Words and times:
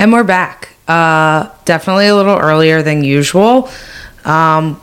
And 0.00 0.12
we're 0.12 0.24
back. 0.24 0.74
Uh, 0.86 1.48
definitely 1.64 2.08
a 2.08 2.14
little 2.14 2.36
earlier 2.36 2.82
than 2.82 3.02
usual. 3.02 3.70
Um, 4.24 4.80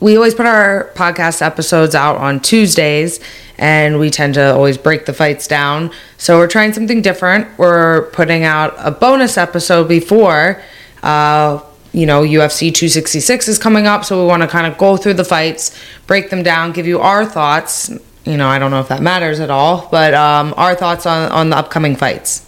we 0.00 0.16
always 0.16 0.34
put 0.34 0.46
our 0.46 0.90
podcast 0.94 1.40
episodes 1.40 1.94
out 1.94 2.16
on 2.16 2.40
Tuesdays, 2.40 3.20
and 3.56 3.98
we 3.98 4.10
tend 4.10 4.34
to 4.34 4.54
always 4.54 4.76
break 4.76 5.06
the 5.06 5.14
fights 5.14 5.46
down. 5.46 5.90
So 6.18 6.38
we're 6.38 6.46
trying 6.46 6.72
something 6.74 7.00
different. 7.00 7.58
We're 7.58 8.10
putting 8.10 8.44
out 8.44 8.74
a 8.78 8.90
bonus 8.90 9.38
episode 9.38 9.88
before. 9.88 10.62
Uh, 11.02 11.60
you 11.92 12.06
know, 12.06 12.22
UFC 12.22 12.72
266 12.72 13.48
is 13.48 13.58
coming 13.58 13.86
up, 13.86 14.04
so 14.04 14.20
we 14.20 14.26
want 14.26 14.42
to 14.42 14.48
kind 14.48 14.66
of 14.66 14.78
go 14.78 14.96
through 14.96 15.14
the 15.14 15.24
fights, 15.24 15.76
break 16.06 16.30
them 16.30 16.42
down, 16.42 16.72
give 16.72 16.86
you 16.86 17.00
our 17.00 17.24
thoughts. 17.24 17.90
You 18.24 18.36
know, 18.36 18.48
I 18.48 18.58
don't 18.58 18.70
know 18.70 18.80
if 18.80 18.88
that 18.88 19.02
matters 19.02 19.40
at 19.40 19.50
all, 19.50 19.88
but 19.90 20.14
um, 20.14 20.54
our 20.56 20.74
thoughts 20.74 21.06
on, 21.06 21.30
on 21.32 21.50
the 21.50 21.56
upcoming 21.56 21.96
fights. 21.96 22.46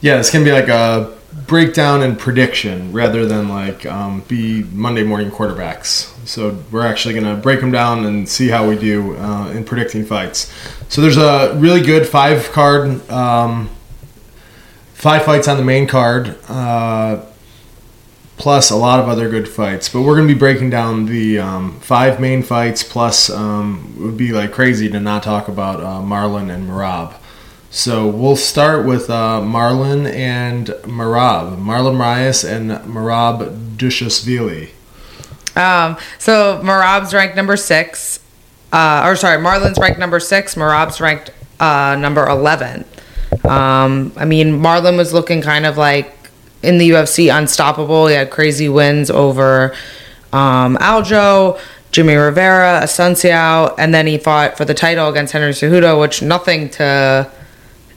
Yeah, 0.00 0.18
it's 0.18 0.30
gonna 0.30 0.44
be 0.44 0.52
like 0.52 0.68
a 0.68 1.16
breakdown 1.46 2.02
and 2.02 2.18
prediction 2.18 2.92
rather 2.92 3.24
than 3.24 3.48
like 3.48 3.86
um, 3.86 4.20
be 4.28 4.64
Monday 4.64 5.02
morning 5.02 5.30
quarterbacks. 5.30 6.12
So 6.26 6.62
we're 6.70 6.86
actually 6.86 7.14
gonna 7.14 7.36
break 7.36 7.60
them 7.60 7.70
down 7.70 8.04
and 8.04 8.28
see 8.28 8.48
how 8.48 8.68
we 8.68 8.76
do 8.76 9.16
uh, 9.16 9.48
in 9.50 9.64
predicting 9.64 10.04
fights. 10.04 10.52
So 10.88 11.00
there's 11.00 11.16
a 11.16 11.54
really 11.56 11.80
good 11.80 12.06
five 12.06 12.50
card, 12.52 13.08
um, 13.10 13.70
five 14.92 15.24
fights 15.24 15.48
on 15.48 15.56
the 15.56 15.64
main 15.64 15.86
card. 15.86 16.36
Uh, 16.48 17.24
plus 18.38 18.70
a 18.70 18.76
lot 18.76 19.00
of 19.00 19.08
other 19.08 19.28
good 19.28 19.48
fights. 19.48 19.88
But 19.88 20.02
we're 20.02 20.16
going 20.16 20.28
to 20.28 20.34
be 20.34 20.38
breaking 20.38 20.70
down 20.70 21.06
the 21.06 21.38
um, 21.40 21.80
five 21.80 22.20
main 22.20 22.42
fights. 22.42 22.82
Plus, 22.82 23.28
um, 23.28 23.94
it 23.96 24.02
would 24.02 24.16
be 24.16 24.32
like 24.32 24.52
crazy 24.52 24.88
to 24.88 25.00
not 25.00 25.22
talk 25.22 25.48
about 25.48 25.80
uh, 25.80 26.00
Marlon 26.00 26.50
and 26.52 26.68
Merab. 26.68 27.14
So 27.70 28.06
we'll 28.08 28.36
start 28.36 28.86
with 28.86 29.10
uh, 29.10 29.40
Marlon 29.42 30.10
and 30.10 30.68
Merab, 30.84 31.58
Marlon 31.58 31.96
Moraes 31.96 32.48
and 32.48 32.70
Merab 32.70 33.76
Dvalishvili. 33.76 34.70
Um, 35.54 35.98
so 36.18 36.60
Merab's 36.62 37.12
ranked 37.12 37.36
number 37.36 37.56
six, 37.56 38.20
uh, 38.72 39.02
or 39.04 39.16
sorry, 39.16 39.36
Marlon's 39.42 39.76
ranked 39.76 39.98
number 39.98 40.20
six. 40.20 40.54
Merab's 40.54 41.00
ranked 41.00 41.30
uh, 41.60 41.96
number 41.98 42.26
eleven. 42.26 42.86
Um, 43.44 44.12
I 44.16 44.24
mean, 44.24 44.60
Marlon 44.60 44.96
was 44.96 45.12
looking 45.12 45.42
kind 45.42 45.66
of 45.66 45.76
like 45.76 46.17
in 46.62 46.78
the 46.78 46.90
UFC 46.90 47.36
unstoppable. 47.36 48.06
He 48.06 48.14
had 48.14 48.30
crazy 48.30 48.68
wins 48.68 49.10
over 49.10 49.74
um, 50.32 50.76
Aljo, 50.76 51.58
Jimmy 51.90 52.14
Rivera, 52.14 52.80
Assunção, 52.82 53.74
and 53.78 53.94
then 53.94 54.06
he 54.06 54.18
fought 54.18 54.56
for 54.56 54.64
the 54.64 54.74
title 54.74 55.08
against 55.08 55.32
Henry 55.32 55.52
Cejudo, 55.52 56.00
which 56.00 56.22
nothing 56.22 56.68
to 56.70 57.30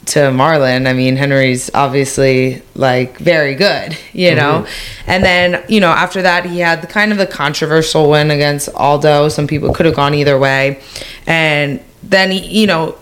to 0.04 0.20
Marlon. 0.20 0.88
I 0.88 0.94
mean, 0.94 1.16
Henry's 1.16 1.70
obviously 1.74 2.62
like 2.74 3.18
very 3.18 3.56
good, 3.56 3.98
you 4.14 4.34
know. 4.34 4.64
Mm-hmm. 4.66 5.12
And 5.12 5.24
then, 5.24 5.64
you 5.68 5.80
know, 5.80 5.90
after 5.90 6.22
that, 6.24 6.46
he 6.46 6.60
had 6.60 6.82
the 6.82 6.88
kind 6.88 7.12
of 7.12 7.18
the 7.18 7.28
controversial 7.28 8.10
win 8.10 8.32
against 8.32 8.70
Aldo. 8.70 9.30
Some 9.30 9.48
people 9.48 9.74
could 9.74 9.86
have 9.86 9.96
gone 9.96 10.14
either 10.14 10.40
way. 10.40 10.82
And 11.28 11.84
then, 12.02 12.32
he, 12.32 12.62
you 12.62 12.68
know, 12.68 12.98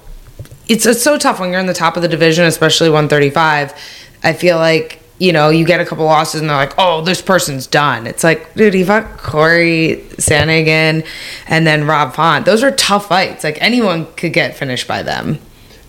it's, 0.68 0.86
it's 0.86 1.02
so 1.02 1.18
tough 1.18 1.40
when 1.40 1.52
you're 1.52 1.62
in 1.62 1.68
the 1.68 1.74
top 1.74 1.96
of 1.96 2.02
the 2.02 2.10
division, 2.10 2.46
especially 2.46 2.90
135. 2.90 3.74
I 4.22 4.34
feel 4.34 4.58
like 4.58 5.02
you 5.20 5.34
know, 5.34 5.50
you 5.50 5.66
get 5.66 5.82
a 5.82 5.86
couple 5.86 6.06
losses 6.06 6.40
and 6.42 6.50
they're 6.50 6.58
like, 6.58 6.74
oh, 6.78 7.02
this 7.02 7.22
person's 7.22 7.68
done. 7.68 8.08
It's 8.08 8.24
like, 8.24 8.54
dude, 8.56 8.74
he 8.74 8.84
fought 8.84 9.18
Corey 9.18 10.06
Sandhagen 10.14 11.06
and 11.46 11.68
then 11.68 11.86
Rob 11.86 12.16
Font. 12.16 12.46
Those 12.46 12.64
are 12.64 12.72
tough 12.72 13.10
fights. 13.10 13.44
Like 13.44 13.62
anyone 13.62 14.08
could 14.14 14.34
get 14.34 14.56
finished 14.56 14.88
by 14.88 15.04
them. 15.04 15.40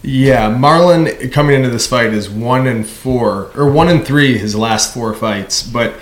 Yeah, 0.02 0.50
Marlon 0.50 1.30
coming 1.30 1.56
into 1.56 1.70
this 1.70 1.86
fight 1.86 2.12
is 2.12 2.28
one 2.28 2.66
and 2.66 2.86
four 2.86 3.50
or 3.54 3.70
one 3.70 3.88
and 3.88 4.04
three 4.04 4.36
his 4.38 4.56
last 4.56 4.94
four 4.94 5.14
fights, 5.14 5.62
but 5.62 5.94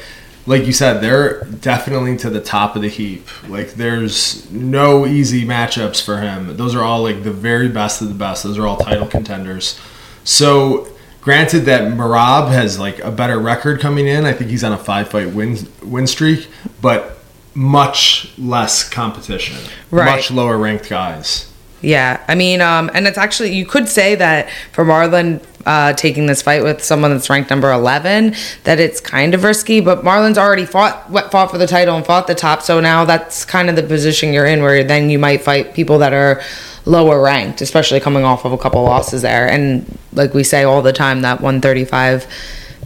like 0.46 0.64
you 0.64 0.72
said, 0.72 1.00
they're 1.00 1.44
definitely 1.44 2.16
to 2.18 2.30
the 2.30 2.40
top 2.40 2.74
of 2.74 2.80
the 2.80 2.88
heap. 2.88 3.26
Like 3.48 3.74
there's 3.74 4.50
no 4.50 5.04
easy 5.04 5.44
matchups 5.44 6.02
for 6.02 6.20
him. 6.20 6.56
Those 6.56 6.74
are 6.74 6.82
all 6.82 7.02
like 7.02 7.24
the 7.24 7.32
very 7.32 7.68
best 7.68 8.00
of 8.00 8.08
the 8.08 8.14
best. 8.14 8.44
Those 8.44 8.56
are 8.56 8.66
all 8.66 8.78
title 8.78 9.06
contenders. 9.06 9.78
So 10.24 10.88
Granted 11.28 11.66
that 11.66 11.82
Merab 11.82 12.48
has 12.52 12.78
like 12.78 13.00
a 13.00 13.10
better 13.10 13.38
record 13.38 13.80
coming 13.80 14.06
in. 14.06 14.24
I 14.24 14.32
think 14.32 14.48
he's 14.48 14.64
on 14.64 14.72
a 14.72 14.78
five 14.78 15.10
fight 15.10 15.34
win 15.34 15.58
win 15.82 16.06
streak, 16.06 16.48
but 16.80 17.18
much 17.52 18.32
less 18.38 18.88
competition. 18.88 19.58
Right. 19.90 20.06
Much 20.06 20.30
lower 20.30 20.56
ranked 20.56 20.88
guys. 20.88 21.52
Yeah, 21.82 22.24
I 22.28 22.34
mean, 22.34 22.62
um, 22.62 22.90
and 22.94 23.06
it's 23.06 23.18
actually 23.18 23.52
you 23.52 23.66
could 23.66 23.90
say 23.90 24.14
that 24.14 24.48
for 24.72 24.86
Marlon 24.86 25.44
uh, 25.66 25.92
taking 25.92 26.24
this 26.24 26.40
fight 26.40 26.62
with 26.62 26.82
someone 26.82 27.10
that's 27.10 27.28
ranked 27.28 27.50
number 27.50 27.70
eleven, 27.70 28.34
that 28.64 28.80
it's 28.80 28.98
kind 28.98 29.34
of 29.34 29.44
risky. 29.44 29.80
But 29.80 30.04
Marlon's 30.04 30.38
already 30.38 30.64
fought 30.64 31.12
fought 31.30 31.50
for 31.50 31.58
the 31.58 31.66
title 31.66 31.94
and 31.94 32.06
fought 32.06 32.26
the 32.26 32.34
top, 32.34 32.62
so 32.62 32.80
now 32.80 33.04
that's 33.04 33.44
kind 33.44 33.68
of 33.68 33.76
the 33.76 33.82
position 33.82 34.32
you're 34.32 34.46
in, 34.46 34.62
where 34.62 34.82
then 34.82 35.10
you 35.10 35.18
might 35.18 35.42
fight 35.42 35.74
people 35.74 35.98
that 35.98 36.14
are 36.14 36.40
lower 36.88 37.22
ranked, 37.22 37.60
especially 37.60 38.00
coming 38.00 38.24
off 38.24 38.44
of 38.44 38.52
a 38.52 38.58
couple 38.58 38.82
losses 38.82 39.22
there. 39.22 39.48
And 39.48 39.98
like 40.12 40.34
we 40.34 40.42
say 40.42 40.64
all 40.64 40.82
the 40.82 40.92
time, 40.92 41.22
that 41.22 41.40
135 41.40 42.26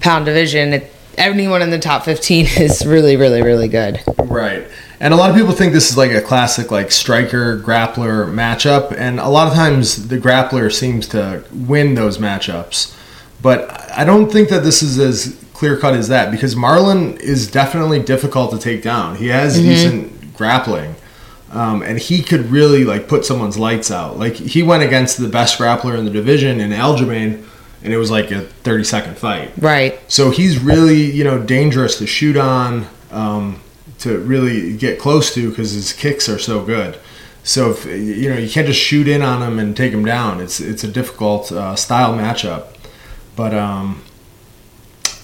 pound 0.01 0.27
division, 0.27 0.73
it, 0.75 0.93
anyone 1.17 1.63
in 1.63 1.71
the 1.71 1.79
top 1.79 2.05
15 2.05 2.47
is 2.59 2.85
really, 2.85 3.17
really, 3.17 3.43
really 3.43 3.69
good. 3.69 4.01
Right. 4.19 4.67
And 5.01 5.13
a 5.13 5.17
lot 5.17 5.31
of 5.31 5.37
people 5.37 5.53
think 5.53 5.73
this 5.73 5.91
is 5.91 5.97
like 5.97 6.13
a 6.13 6.21
classic 6.21 6.71
like 6.71 6.93
striker 6.93 7.59
grappler 7.59 8.33
matchup, 8.33 8.95
and 8.97 9.19
a 9.19 9.29
lot 9.29 9.49
of 9.49 9.55
times 9.55 10.07
the 10.07 10.17
grappler 10.17 10.73
seems 10.73 11.09
to 11.09 11.45
win 11.53 11.97
those 11.97 12.19
matchups. 12.19 12.97
But 13.43 13.69
I 13.91 14.05
don't 14.05 14.31
think 14.31 14.49
that 14.51 14.63
this 14.63 14.81
is 14.81 15.01
as 15.01 15.37
clear 15.55 15.77
cut 15.77 15.95
as 15.95 16.07
that 16.07 16.31
because 16.31 16.55
Marlon 16.55 17.19
is 17.19 17.51
definitely 17.51 18.01
difficult 18.01 18.53
to 18.53 18.59
take 18.59 18.83
down. 18.83 19.17
He 19.17 19.27
has 19.29 19.57
mm-hmm. 19.57 19.69
decent 19.69 20.37
grappling. 20.37 20.95
Um, 21.53 21.83
and 21.83 21.99
he 21.99 22.23
could 22.23 22.47
really 22.47 22.85
like 22.85 23.09
put 23.09 23.27
someone's 23.27 23.59
lights 23.59 23.91
out. 23.91 24.19
Like 24.19 24.35
he 24.35 24.63
went 24.63 24.83
against 24.83 25.19
the 25.19 25.29
best 25.29 25.59
grappler 25.59 25.99
in 25.99 26.07
the 26.07 26.11
division 26.11 26.61
in 26.61 26.71
Aljamain, 26.71 27.45
and 27.83 27.93
it 27.93 27.99
was 27.99 28.11
like 28.11 28.31
a 28.31 28.41
30 28.41 28.85
second 28.85 29.19
fight. 29.19 29.53
Right. 29.59 30.01
So 30.11 30.31
he's 30.31 30.59
really 30.59 31.11
you 31.11 31.25
know 31.25 31.43
dangerous 31.43 31.99
to 31.99 32.07
shoot 32.07 32.39
on, 32.39 32.87
um, 33.11 33.61
to 33.99 34.19
really 34.19 34.77
get 34.77 34.99
close 34.99 35.35
to 35.35 35.51
because 35.51 35.73
his 35.73 35.93
kicks 35.93 36.29
are 36.29 36.39
so 36.39 36.65
good. 36.65 36.99
So 37.45 37.71
if 37.71 37.84
you 37.84 38.31
know 38.31 38.39
you 38.39 38.49
can't 38.49 38.67
just 38.67 38.81
shoot 38.81 39.07
in 39.07 39.21
on 39.21 39.43
him 39.43 39.59
and 39.59 39.77
take 39.77 39.93
him 39.93 40.05
down. 40.05 40.41
It's 40.41 40.59
it's 40.59 40.84
a 40.84 40.89
difficult 40.89 41.53
uh, 41.53 41.77
style 41.77 42.15
matchup, 42.15 42.69
but 43.37 43.53
um, 43.53 44.03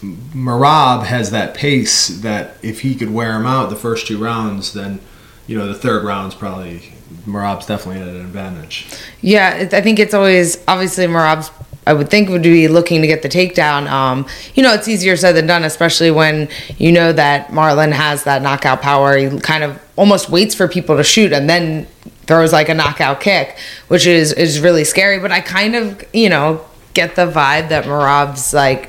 Merab 0.02 1.04
has 1.04 1.30
that 1.30 1.54
pace 1.54 2.08
that 2.08 2.56
if 2.62 2.80
he 2.80 2.94
could 2.94 3.10
wear 3.10 3.34
him 3.36 3.46
out 3.46 3.70
the 3.70 3.76
first 3.76 4.06
two 4.06 4.18
rounds, 4.18 4.74
then 4.74 5.00
you 5.48 5.58
know, 5.58 5.66
the 5.66 5.74
third 5.74 6.04
round's 6.04 6.36
probably 6.36 6.92
Merab's 7.26 7.66
definitely 7.66 8.02
at 8.02 8.08
an 8.08 8.20
advantage. 8.20 8.86
Yeah, 9.22 9.68
I 9.72 9.80
think 9.80 9.98
it's 9.98 10.14
always 10.14 10.62
obviously 10.68 11.06
Merab's. 11.06 11.50
I 11.86 11.94
would 11.94 12.10
think 12.10 12.28
would 12.28 12.42
be 12.42 12.68
looking 12.68 13.00
to 13.00 13.06
get 13.06 13.22
the 13.22 13.30
takedown. 13.30 13.88
Um, 13.88 14.26
you 14.54 14.62
know, 14.62 14.74
it's 14.74 14.86
easier 14.88 15.16
said 15.16 15.32
than 15.32 15.46
done, 15.46 15.64
especially 15.64 16.10
when 16.10 16.50
you 16.76 16.92
know 16.92 17.14
that 17.14 17.48
Marlon 17.48 17.92
has 17.92 18.24
that 18.24 18.42
knockout 18.42 18.82
power. 18.82 19.16
He 19.16 19.40
kind 19.40 19.64
of 19.64 19.80
almost 19.96 20.28
waits 20.28 20.54
for 20.54 20.68
people 20.68 20.98
to 20.98 21.02
shoot 21.02 21.32
and 21.32 21.48
then 21.48 21.86
throws 22.26 22.52
like 22.52 22.68
a 22.68 22.74
knockout 22.74 23.20
kick, 23.20 23.58
which 23.88 24.06
is 24.06 24.34
is 24.34 24.60
really 24.60 24.84
scary. 24.84 25.18
But 25.18 25.32
I 25.32 25.40
kind 25.40 25.74
of 25.74 26.04
you 26.12 26.28
know 26.28 26.62
get 26.92 27.16
the 27.16 27.26
vibe 27.26 27.70
that 27.70 27.84
Merab's 27.84 28.52
like 28.52 28.86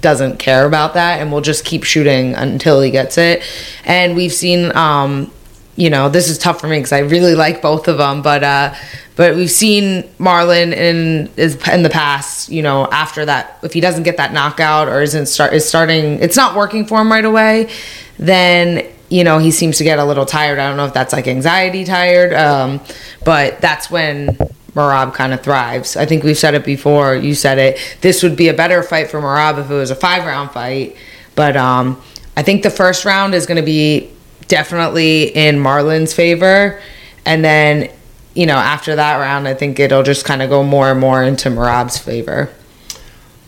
doesn't 0.00 0.38
care 0.38 0.66
about 0.66 0.94
that 0.94 1.20
and 1.20 1.32
will 1.32 1.40
just 1.40 1.64
keep 1.64 1.82
shooting 1.82 2.32
until 2.34 2.80
he 2.80 2.92
gets 2.92 3.18
it. 3.18 3.42
And 3.84 4.14
we've 4.14 4.32
seen 4.32 4.70
um, 4.76 5.32
you 5.76 5.90
know, 5.90 6.08
this 6.08 6.30
is 6.30 6.38
tough 6.38 6.60
for 6.60 6.68
me 6.68 6.78
because 6.78 6.92
I 6.92 7.00
really 7.00 7.34
like 7.34 7.60
both 7.60 7.86
of 7.86 7.98
them, 7.98 8.22
but 8.22 8.42
uh, 8.42 8.74
but 9.14 9.36
we've 9.36 9.50
seen 9.50 10.04
Marlon 10.18 10.72
in 10.72 11.30
is 11.36 11.56
in 11.68 11.82
the 11.82 11.90
past, 11.90 12.48
you 12.48 12.62
know, 12.62 12.88
after 12.90 13.26
that, 13.26 13.58
if 13.62 13.74
he 13.74 13.80
doesn't 13.80 14.02
get 14.02 14.16
that 14.16 14.32
knockout 14.32 14.88
or 14.88 15.02
isn't 15.02 15.26
start 15.26 15.52
is 15.52 15.68
starting, 15.68 16.18
it's 16.20 16.36
not 16.36 16.56
working 16.56 16.86
for 16.86 17.00
him 17.00 17.12
right 17.12 17.24
away, 17.24 17.70
then 18.18 18.86
you 19.10 19.22
know 19.22 19.38
he 19.38 19.50
seems 19.50 19.76
to 19.76 19.84
get 19.84 19.98
a 19.98 20.04
little 20.04 20.24
tired. 20.24 20.58
I 20.58 20.66
don't 20.66 20.78
know 20.78 20.86
if 20.86 20.94
that's 20.94 21.12
like 21.12 21.28
anxiety 21.28 21.84
tired, 21.84 22.32
um, 22.32 22.80
but 23.22 23.60
that's 23.60 23.90
when 23.90 24.28
Merab 24.72 25.12
kind 25.12 25.34
of 25.34 25.42
thrives. 25.42 25.94
I 25.94 26.06
think 26.06 26.24
we've 26.24 26.38
said 26.38 26.54
it 26.54 26.64
before. 26.64 27.14
You 27.14 27.34
said 27.34 27.58
it. 27.58 27.98
This 28.00 28.22
would 28.22 28.34
be 28.34 28.48
a 28.48 28.54
better 28.54 28.82
fight 28.82 29.10
for 29.10 29.20
Merab 29.20 29.58
if 29.58 29.70
it 29.70 29.74
was 29.74 29.90
a 29.90 29.96
five 29.96 30.24
round 30.24 30.52
fight, 30.52 30.96
but 31.34 31.54
um, 31.54 32.00
I 32.34 32.42
think 32.42 32.62
the 32.62 32.70
first 32.70 33.04
round 33.04 33.34
is 33.34 33.44
going 33.44 33.56
to 33.56 33.62
be 33.62 34.10
definitely 34.48 35.24
in 35.24 35.58
Marlon's 35.58 36.12
favor. 36.12 36.80
And 37.24 37.44
then, 37.44 37.90
you 38.34 38.46
know, 38.46 38.56
after 38.56 38.96
that 38.96 39.16
round, 39.16 39.48
I 39.48 39.54
think 39.54 39.78
it'll 39.78 40.02
just 40.02 40.24
kind 40.24 40.42
of 40.42 40.50
go 40.50 40.62
more 40.62 40.90
and 40.90 41.00
more 41.00 41.22
into 41.22 41.48
Merab's 41.48 41.98
favor. 41.98 42.50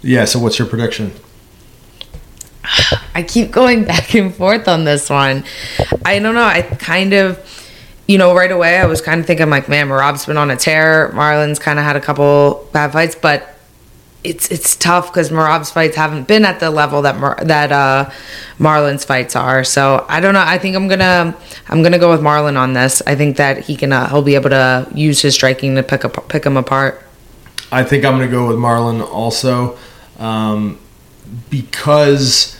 Yeah. 0.02 0.24
So, 0.24 0.38
what's 0.38 0.58
your 0.58 0.68
prediction? 0.68 1.12
I 3.14 3.22
keep 3.22 3.50
going 3.50 3.84
back 3.84 4.14
and 4.14 4.34
forth 4.34 4.68
on 4.68 4.84
this 4.84 5.10
one. 5.10 5.44
I 6.04 6.18
don't 6.18 6.34
know. 6.34 6.44
I 6.44 6.62
kind 6.62 7.12
of, 7.12 7.38
you 8.06 8.18
know, 8.18 8.34
right 8.34 8.50
away 8.50 8.78
I 8.78 8.86
was 8.86 9.00
kind 9.00 9.20
of 9.20 9.26
thinking 9.26 9.50
like, 9.50 9.68
man, 9.68 9.88
Merab's 9.88 10.26
been 10.26 10.36
on 10.36 10.50
a 10.50 10.56
tear. 10.56 11.10
Marlins 11.14 11.60
kind 11.60 11.78
of 11.78 11.84
had 11.84 11.96
a 11.96 12.00
couple 12.00 12.68
bad 12.72 12.92
fights, 12.92 13.14
but 13.14 13.57
it's 14.24 14.50
it's 14.50 14.76
tough 14.76 15.12
because 15.12 15.30
Merab's 15.30 15.70
fights 15.70 15.96
haven't 15.96 16.26
been 16.26 16.44
at 16.44 16.60
the 16.60 16.70
level 16.70 17.02
that 17.02 17.18
Mar- 17.18 17.38
that 17.44 17.70
uh, 17.72 18.10
Marlon's 18.58 19.04
fights 19.04 19.36
are. 19.36 19.64
So 19.64 20.04
I 20.08 20.20
don't 20.20 20.34
know. 20.34 20.44
I 20.44 20.58
think 20.58 20.76
I'm 20.76 20.88
gonna 20.88 21.36
I'm 21.68 21.82
gonna 21.82 21.98
go 21.98 22.10
with 22.10 22.20
Marlon 22.20 22.56
on 22.56 22.72
this. 22.72 23.00
I 23.06 23.14
think 23.14 23.36
that 23.36 23.64
he 23.64 23.76
can 23.76 23.92
uh, 23.92 24.08
he'll 24.08 24.22
be 24.22 24.34
able 24.34 24.50
to 24.50 24.88
use 24.94 25.22
his 25.22 25.34
striking 25.34 25.76
to 25.76 25.82
pick 25.82 26.04
up 26.04 26.28
pick 26.28 26.44
him 26.44 26.56
apart. 26.56 27.04
I 27.70 27.84
think 27.84 28.04
I'm 28.04 28.16
going 28.16 28.28
to 28.28 28.32
go 28.32 28.48
with 28.48 28.56
Marlon 28.56 29.06
also 29.06 29.78
um, 30.18 30.78
because 31.50 32.58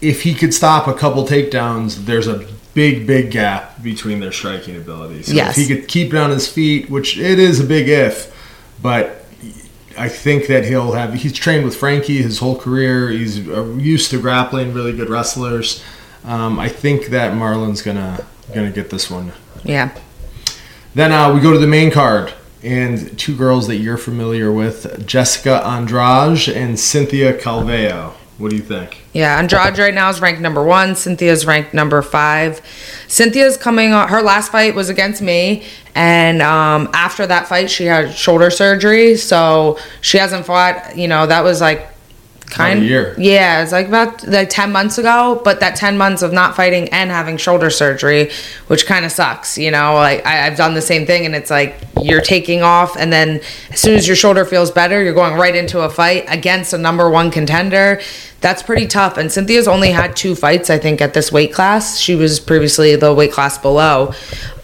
if 0.00 0.22
he 0.22 0.34
could 0.34 0.52
stop 0.52 0.88
a 0.88 0.94
couple 0.94 1.26
takedowns, 1.26 2.04
there's 2.04 2.26
a 2.26 2.46
big, 2.74 3.06
big 3.06 3.30
gap 3.30 3.82
between 3.82 4.20
their 4.20 4.32
striking 4.32 4.76
abilities. 4.76 5.28
So 5.28 5.32
Yes. 5.32 5.56
If 5.56 5.68
he 5.68 5.74
could 5.74 5.88
keep 5.88 6.12
it 6.12 6.18
on 6.18 6.30
his 6.30 6.48
feet, 6.48 6.90
which 6.90 7.18
it 7.18 7.38
is 7.38 7.60
a 7.60 7.64
big 7.64 7.88
if, 7.88 8.34
but 8.82 9.21
I 9.98 10.08
think 10.08 10.46
that 10.46 10.64
he'll 10.64 10.92
have. 10.92 11.14
He's 11.14 11.32
trained 11.32 11.64
with 11.64 11.76
Frankie 11.76 12.22
his 12.22 12.38
whole 12.38 12.56
career. 12.56 13.10
He's 13.10 13.46
uh, 13.48 13.64
used 13.74 14.10
to 14.10 14.20
grappling 14.20 14.72
really 14.72 14.92
good 14.92 15.08
wrestlers. 15.08 15.82
Um, 16.24 16.58
I 16.58 16.68
think 16.68 17.06
that 17.06 17.34
Marlon's 17.34 17.82
gonna 17.82 18.24
gonna 18.54 18.70
get 18.70 18.90
this 18.90 19.10
one. 19.10 19.32
Yeah. 19.64 19.96
Then 20.94 21.12
uh, 21.12 21.32
we 21.32 21.40
go 21.40 21.52
to 21.52 21.58
the 21.58 21.66
main 21.66 21.90
card, 21.90 22.34
and 22.62 23.18
two 23.18 23.36
girls 23.36 23.66
that 23.68 23.76
you're 23.76 23.96
familiar 23.96 24.52
with 24.52 25.06
Jessica 25.06 25.66
Andrade 25.66 26.48
and 26.48 26.78
Cynthia 26.78 27.38
Calvillo. 27.38 28.14
What 28.42 28.50
do 28.50 28.56
you 28.56 28.62
think? 28.62 29.00
Yeah, 29.12 29.38
Andrade 29.38 29.78
right 29.78 29.94
now 29.94 30.10
is 30.10 30.20
ranked 30.20 30.40
number 30.40 30.64
one. 30.64 30.96
Cynthia's 30.96 31.46
ranked 31.46 31.74
number 31.74 32.02
five. 32.02 32.60
Cynthia's 33.06 33.56
coming. 33.56 33.92
Her 33.92 34.20
last 34.20 34.50
fight 34.50 34.74
was 34.74 34.88
against 34.88 35.22
me, 35.22 35.62
and 35.94 36.42
um, 36.42 36.90
after 36.92 37.24
that 37.24 37.46
fight, 37.46 37.70
she 37.70 37.84
had 37.84 38.12
shoulder 38.12 38.50
surgery, 38.50 39.14
so 39.14 39.78
she 40.00 40.18
hasn't 40.18 40.44
fought. 40.44 40.96
You 40.98 41.06
know, 41.06 41.24
that 41.24 41.44
was 41.44 41.60
like 41.60 41.91
kind 42.52 42.82
a 42.82 42.84
year. 42.84 43.14
Yeah, 43.18 43.62
it's 43.62 43.72
like 43.72 43.88
about 43.88 44.26
like 44.26 44.50
ten 44.50 44.70
months 44.70 44.98
ago. 44.98 45.40
But 45.42 45.60
that 45.60 45.76
ten 45.76 45.96
months 45.96 46.22
of 46.22 46.32
not 46.32 46.54
fighting 46.54 46.88
and 46.90 47.10
having 47.10 47.36
shoulder 47.36 47.70
surgery, 47.70 48.30
which 48.68 48.86
kind 48.86 49.04
of 49.04 49.12
sucks. 49.12 49.58
You 49.58 49.70
know, 49.70 49.94
like 49.94 50.24
I, 50.24 50.46
I've 50.46 50.56
done 50.56 50.74
the 50.74 50.82
same 50.82 51.06
thing, 51.06 51.26
and 51.26 51.34
it's 51.34 51.50
like 51.50 51.76
you're 52.00 52.20
taking 52.20 52.62
off, 52.62 52.96
and 52.96 53.12
then 53.12 53.40
as 53.70 53.80
soon 53.80 53.94
as 53.94 54.06
your 54.06 54.16
shoulder 54.16 54.44
feels 54.44 54.70
better, 54.70 55.02
you're 55.02 55.14
going 55.14 55.34
right 55.34 55.56
into 55.56 55.80
a 55.80 55.90
fight 55.90 56.24
against 56.28 56.72
a 56.72 56.78
number 56.78 57.10
one 57.10 57.30
contender. 57.30 58.00
That's 58.40 58.62
pretty 58.62 58.88
tough. 58.88 59.18
And 59.18 59.30
Cynthia's 59.30 59.68
only 59.68 59.92
had 59.92 60.16
two 60.16 60.34
fights, 60.34 60.68
I 60.68 60.76
think, 60.76 61.00
at 61.00 61.14
this 61.14 61.30
weight 61.30 61.52
class. 61.52 61.98
She 61.98 62.16
was 62.16 62.40
previously 62.40 62.96
the 62.96 63.14
weight 63.14 63.30
class 63.30 63.56
below. 63.56 64.12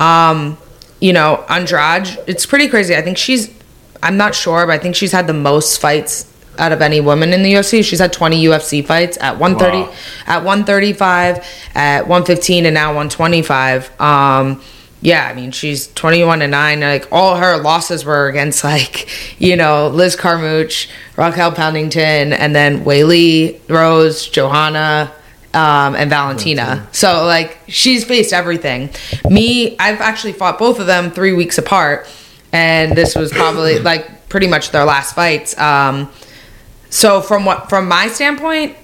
Um, 0.00 0.58
you 1.00 1.12
know, 1.12 1.44
Andrade, 1.49 2.19
it's 2.26 2.44
pretty 2.44 2.67
crazy. 2.67 2.96
I 2.96 3.02
think 3.02 3.17
she's, 3.17 3.55
I'm 4.02 4.17
not 4.17 4.35
sure, 4.35 4.67
but 4.67 4.73
I 4.73 4.79
think 4.79 4.96
she's 4.96 5.12
had 5.12 5.29
the 5.29 5.32
most 5.32 5.81
fights 5.81 6.27
out 6.58 6.72
of 6.72 6.82
any 6.82 7.00
woman 7.00 7.32
in 7.32 7.43
the 7.43 7.52
UFC. 7.55 7.84
She's 7.84 7.99
had 8.00 8.12
20 8.12 8.43
UFC 8.44 8.84
fights 8.84 9.16
at 9.20 9.38
130, 9.38 9.78
Wow. 9.88 9.94
at 10.26 10.44
135, 10.44 11.44
at 11.75 12.08
115, 12.08 12.66
and 12.66 12.75
now 12.75 12.88
125. 12.88 14.00
Um, 14.00 14.60
yeah, 15.00 15.28
I 15.28 15.34
mean, 15.34 15.52
she's 15.52 15.87
21 15.94 16.43
and 16.43 16.50
9. 16.50 16.81
Like, 16.81 17.06
all 17.12 17.37
her 17.37 17.56
losses 17.58 18.05
were 18.05 18.26
against, 18.28 18.64
like, 18.64 19.08
you 19.40 19.55
know, 19.56 19.88
Liz 19.88 20.16
Carmouche, 20.16 20.88
Raquel 21.16 21.52
Pennington, 21.52 22.32
and 22.32 22.55
then 22.55 22.84
Weili, 22.84 23.61
Rose, 23.69 24.28
Joanna, 24.28 25.12
um, 25.54 25.94
and 25.94 26.11
Valentina. 26.11 26.88
So, 26.93 27.25
like, 27.25 27.58
she's 27.69 28.04
faced 28.04 28.32
everything. 28.32 28.90
Me, 29.31 29.76
I've 29.78 30.00
actually 30.00 30.32
fought 30.32 30.58
both 30.58 30.81
of 30.81 30.87
them 30.87 31.11
three 31.12 31.32
weeks 31.32 31.58
apart, 31.58 32.06
and 32.52 32.96
this 32.96 33.14
was 33.14 33.31
probably, 33.32 33.78
like, 33.78 34.28
pretty 34.28 34.46
much 34.49 34.72
their 34.72 34.84
last 34.84 35.14
fights. 35.14 35.56
Um, 35.58 36.11
so 36.90 37.20
from 37.20 37.44
what 37.44 37.69
from 37.69 37.88
my 37.88 38.08
standpoint, 38.08 38.76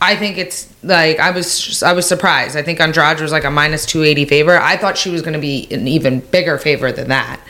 I 0.00 0.16
think 0.16 0.38
it's 0.38 0.72
like 0.82 1.18
I 1.18 1.30
was 1.30 1.82
I 1.82 1.92
was 1.92 2.06
surprised. 2.06 2.56
I 2.56 2.62
think 2.62 2.80
Andrade 2.80 3.20
was 3.20 3.32
like 3.32 3.44
a 3.44 3.50
minus 3.50 3.84
two 3.84 4.02
eighty 4.02 4.24
favorite. 4.24 4.62
I 4.62 4.76
thought 4.76 4.96
she 4.96 5.10
was 5.10 5.22
going 5.22 5.34
to 5.34 5.40
be 5.40 5.66
an 5.70 5.88
even 5.88 6.20
bigger 6.20 6.58
favorite 6.58 6.96
than 6.96 7.08
that. 7.08 7.40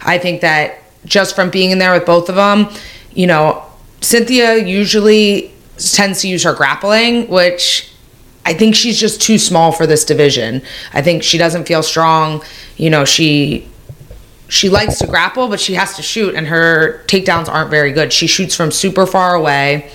I 0.00 0.18
think 0.18 0.40
that 0.42 0.78
just 1.04 1.34
from 1.34 1.50
being 1.50 1.70
in 1.70 1.78
there 1.78 1.92
with 1.92 2.06
both 2.06 2.28
of 2.28 2.34
them, 2.34 2.68
you 3.12 3.26
know, 3.26 3.64
Cynthia 4.00 4.56
usually 4.56 5.52
tends 5.78 6.20
to 6.20 6.28
use 6.28 6.44
her 6.44 6.54
grappling, 6.54 7.26
which 7.28 7.90
I 8.46 8.54
think 8.54 8.74
she's 8.74 9.00
just 9.00 9.20
too 9.20 9.38
small 9.38 9.72
for 9.72 9.86
this 9.86 10.04
division. 10.04 10.62
I 10.92 11.02
think 11.02 11.22
she 11.22 11.38
doesn't 11.38 11.66
feel 11.66 11.82
strong. 11.82 12.42
You 12.76 12.90
know, 12.90 13.04
she 13.04 13.66
she 14.54 14.68
likes 14.68 14.98
to 14.98 15.06
grapple, 15.08 15.48
but 15.48 15.60
she 15.60 15.74
has 15.74 15.96
to 15.96 16.02
shoot, 16.02 16.36
and 16.36 16.46
her 16.46 17.02
takedowns 17.06 17.48
aren't 17.48 17.70
very 17.70 17.90
good. 17.90 18.12
She 18.12 18.28
shoots 18.28 18.54
from 18.54 18.70
super 18.70 19.04
far 19.04 19.34
away. 19.34 19.90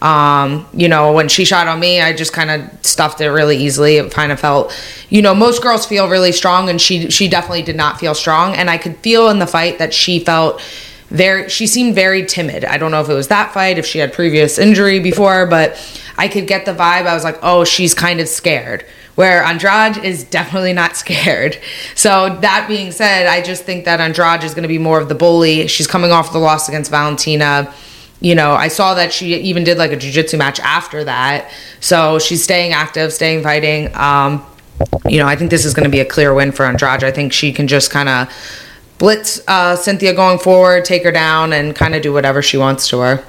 Um, 0.00 0.66
you 0.72 0.88
know, 0.88 1.12
when 1.12 1.28
she 1.28 1.44
shot 1.44 1.66
on 1.66 1.80
me, 1.80 2.00
I 2.00 2.12
just 2.12 2.32
kind 2.32 2.50
of 2.50 2.86
stuffed 2.86 3.20
it 3.20 3.30
really 3.30 3.56
easily. 3.56 3.96
It 3.96 4.12
kind 4.12 4.30
of 4.30 4.38
felt, 4.38 4.72
you 5.08 5.20
know, 5.20 5.34
most 5.34 5.62
girls 5.62 5.84
feel 5.84 6.08
really 6.08 6.30
strong, 6.30 6.68
and 6.68 6.80
she 6.80 7.10
she 7.10 7.26
definitely 7.26 7.62
did 7.62 7.74
not 7.74 7.98
feel 7.98 8.14
strong. 8.14 8.54
And 8.54 8.70
I 8.70 8.78
could 8.78 8.96
feel 8.98 9.30
in 9.30 9.40
the 9.40 9.48
fight 9.48 9.80
that 9.80 9.92
she 9.92 10.20
felt 10.20 10.60
very. 11.08 11.48
She 11.48 11.66
seemed 11.66 11.96
very 11.96 12.24
timid. 12.24 12.64
I 12.64 12.78
don't 12.78 12.92
know 12.92 13.00
if 13.00 13.08
it 13.08 13.14
was 13.14 13.28
that 13.28 13.52
fight, 13.52 13.78
if 13.78 13.86
she 13.86 13.98
had 13.98 14.12
previous 14.12 14.58
injury 14.58 15.00
before, 15.00 15.46
but 15.46 15.76
I 16.16 16.28
could 16.28 16.46
get 16.46 16.66
the 16.66 16.72
vibe. 16.72 17.06
I 17.06 17.14
was 17.14 17.24
like, 17.24 17.38
oh, 17.42 17.64
she's 17.64 17.94
kind 17.94 18.20
of 18.20 18.28
scared 18.28 18.84
where 19.14 19.42
Andrade 19.42 20.04
is 20.04 20.24
definitely 20.24 20.72
not 20.72 20.96
scared. 20.96 21.58
So 21.94 22.38
that 22.40 22.66
being 22.68 22.92
said, 22.92 23.26
I 23.26 23.42
just 23.42 23.64
think 23.64 23.84
that 23.84 24.00
Andrade 24.00 24.42
is 24.42 24.54
going 24.54 24.62
to 24.62 24.68
be 24.68 24.78
more 24.78 25.00
of 25.00 25.08
the 25.08 25.14
bully. 25.14 25.66
She's 25.68 25.86
coming 25.86 26.10
off 26.10 26.32
the 26.32 26.38
loss 26.38 26.68
against 26.68 26.90
Valentina. 26.90 27.72
You 28.20 28.34
know, 28.34 28.52
I 28.52 28.68
saw 28.68 28.94
that 28.94 29.12
she 29.12 29.34
even 29.34 29.64
did 29.64 29.76
like 29.78 29.92
a 29.92 29.96
jiu-jitsu 29.96 30.36
match 30.36 30.58
after 30.60 31.04
that. 31.04 31.50
So 31.80 32.18
she's 32.18 32.42
staying 32.42 32.72
active, 32.72 33.12
staying 33.12 33.42
fighting. 33.42 33.94
Um, 33.94 34.44
you 35.06 35.18
know, 35.18 35.26
I 35.26 35.36
think 35.36 35.50
this 35.50 35.64
is 35.64 35.74
going 35.74 35.84
to 35.84 35.90
be 35.90 36.00
a 36.00 36.04
clear 36.04 36.32
win 36.32 36.50
for 36.50 36.64
Andrade. 36.64 37.04
I 37.04 37.10
think 37.10 37.32
she 37.32 37.52
can 37.52 37.68
just 37.68 37.90
kind 37.90 38.08
of 38.08 38.28
blitz 38.98 39.40
uh, 39.46 39.76
Cynthia 39.76 40.14
going 40.14 40.38
forward, 40.38 40.84
take 40.84 41.04
her 41.04 41.12
down, 41.12 41.52
and 41.52 41.76
kind 41.76 41.94
of 41.94 42.02
do 42.02 42.12
whatever 42.12 42.42
she 42.42 42.56
wants 42.56 42.88
to 42.88 43.00
her. 43.00 43.24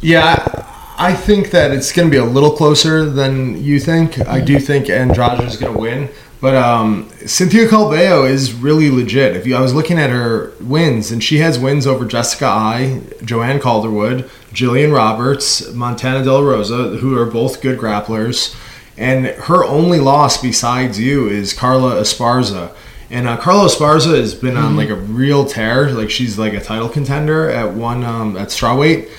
Yeah, 0.00 0.66
I 1.02 1.14
think 1.14 1.50
that 1.50 1.72
it's 1.72 1.90
going 1.90 2.06
to 2.06 2.12
be 2.12 2.18
a 2.18 2.24
little 2.24 2.52
closer 2.52 3.10
than 3.10 3.60
you 3.60 3.80
think. 3.80 4.20
I 4.28 4.40
do 4.40 4.60
think 4.60 4.88
Andrade 4.88 5.40
is 5.40 5.56
going 5.56 5.72
to 5.72 5.78
win, 5.80 6.08
but 6.40 6.54
um, 6.54 7.10
Cynthia 7.26 7.66
Calvillo 7.66 8.30
is 8.30 8.52
really 8.52 8.88
legit. 8.88 9.34
If 9.34 9.44
you, 9.44 9.56
I 9.56 9.60
was 9.60 9.74
looking 9.74 9.98
at 9.98 10.10
her 10.10 10.52
wins, 10.60 11.10
and 11.10 11.20
she 11.20 11.38
has 11.38 11.58
wins 11.58 11.88
over 11.88 12.04
Jessica 12.04 12.46
Eye, 12.46 13.00
Joanne 13.24 13.58
Calderwood, 13.58 14.30
Jillian 14.52 14.94
Roberts, 14.94 15.72
Montana 15.72 16.22
De 16.22 16.32
La 16.32 16.38
Rosa, 16.38 16.96
who 16.98 17.18
are 17.18 17.26
both 17.26 17.60
good 17.62 17.80
grapplers. 17.80 18.54
And 18.96 19.26
her 19.26 19.64
only 19.64 19.98
loss 19.98 20.40
besides 20.40 21.00
you 21.00 21.26
is 21.26 21.52
Carla 21.52 21.96
Esparza. 21.96 22.76
And 23.10 23.26
uh, 23.26 23.38
Carla 23.38 23.66
Esparza 23.66 24.16
has 24.16 24.36
been 24.36 24.56
on 24.56 24.76
like 24.76 24.88
a 24.88 24.94
real 24.94 25.46
tear. 25.46 25.90
Like 25.90 26.10
she's 26.10 26.38
like 26.38 26.52
a 26.52 26.60
title 26.60 26.88
contender 26.88 27.50
at 27.50 27.74
one 27.74 28.04
um, 28.04 28.36
at 28.36 28.50
strawweight 28.50 29.10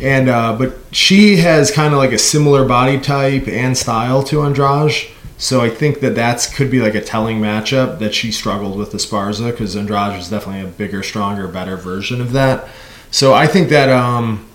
and 0.00 0.28
uh, 0.28 0.56
but 0.56 0.76
she 0.92 1.36
has 1.36 1.70
kind 1.70 1.92
of 1.92 1.98
like 1.98 2.12
a 2.12 2.18
similar 2.18 2.66
body 2.66 3.00
type 3.00 3.48
and 3.48 3.76
style 3.76 4.22
to 4.24 4.42
Andrade. 4.42 5.10
So 5.38 5.60
I 5.60 5.68
think 5.68 6.00
that 6.00 6.14
that's 6.14 6.52
could 6.52 6.70
be 6.70 6.80
like 6.80 6.94
a 6.94 7.00
telling 7.00 7.40
matchup 7.40 7.98
that 7.98 8.14
she 8.14 8.32
struggled 8.32 8.78
with 8.78 8.92
Esparza 8.92 9.50
because 9.50 9.76
Andrade 9.76 10.18
is 10.18 10.30
definitely 10.30 10.62
a 10.62 10.72
bigger, 10.72 11.02
stronger, 11.02 11.46
better 11.46 11.76
version 11.76 12.20
of 12.20 12.32
that. 12.32 12.68
So 13.10 13.34
I 13.34 13.46
think 13.46 13.68
that 13.68 13.90
um, 13.90 14.48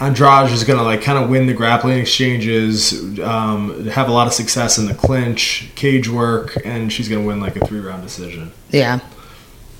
Andrade 0.00 0.50
is 0.50 0.64
gonna 0.64 0.82
like 0.82 1.02
kind 1.02 1.22
of 1.22 1.30
win 1.30 1.46
the 1.46 1.54
grappling 1.54 1.98
exchanges, 1.98 3.20
um, 3.20 3.86
have 3.86 4.08
a 4.08 4.12
lot 4.12 4.26
of 4.26 4.32
success 4.32 4.76
in 4.76 4.86
the 4.86 4.94
clinch, 4.94 5.70
cage 5.76 6.08
work, 6.08 6.58
and 6.64 6.92
she's 6.92 7.08
gonna 7.08 7.24
win 7.24 7.40
like 7.40 7.54
a 7.54 7.64
three 7.64 7.80
round 7.80 8.02
decision. 8.02 8.52
Yeah. 8.70 8.98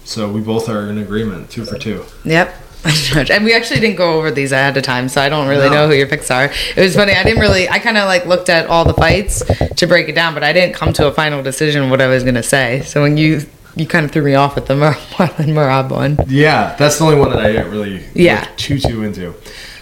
So 0.05 0.31
we 0.31 0.41
both 0.41 0.69
are 0.69 0.89
in 0.89 0.99
agreement, 0.99 1.51
two 1.51 1.65
for 1.65 1.79
two. 1.79 2.05
Yep. 2.25 2.55
and 3.31 3.45
we 3.45 3.55
actually 3.55 3.81
didn't 3.81 3.97
go 3.97 4.15
over 4.15 4.31
these 4.31 4.51
ahead 4.53 4.77
of 4.77 4.83
time, 4.83 5.09
so 5.09 5.21
I 5.21 5.29
don't 5.29 5.47
really 5.49 5.69
No. 5.69 5.75
know 5.75 5.89
who 5.89 5.95
your 5.95 6.09
picks 6.09 6.31
are. 6.31 6.47
It 6.77 6.81
was 6.81 6.97
funny. 6.97 7.13
I 7.13 7.23
didn't 7.23 7.41
really. 7.41 7.69
I 7.69 7.79
kind 7.79 7.97
of 7.97 8.07
like 8.07 8.27
looked 8.27 8.49
at 8.49 8.67
all 8.67 8.85
the 8.85 8.95
fights 8.95 9.43
to 9.77 9.87
break 9.87 10.09
it 10.09 10.15
down, 10.15 10.35
but 10.35 10.43
I 10.43 10.53
didn't 10.53 10.75
come 10.75 10.93
to 10.95 11.07
a 11.07 11.13
final 11.13 11.43
decision 11.43 11.91
what 11.91 12.01
I 12.01 12.09
was 12.09 12.25
gonna 12.25 12.43
say. 12.43 12.83
So 12.83 13.03
when 13.03 13.17
you 13.17 13.43
you 13.77 13.87
kind 13.87 14.05
of 14.05 14.11
threw 14.11 14.23
me 14.23 14.35
off 14.35 14.55
with 14.55 14.67
the 14.67 14.77
Mar- 14.77 14.93
Marlon 15.17 15.53
Merab 15.55 15.91
one. 15.91 16.19
Yeah, 16.27 16.75
that's 16.79 16.99
the 16.99 17.05
only 17.05 17.17
one 17.19 17.31
that 17.31 17.39
I 17.41 17.53
didn't 17.53 17.71
really 17.71 18.05
Yeah. 18.15 18.41
look 18.41 18.57
too 18.57 18.79
too 18.79 19.03
into. 19.05 19.35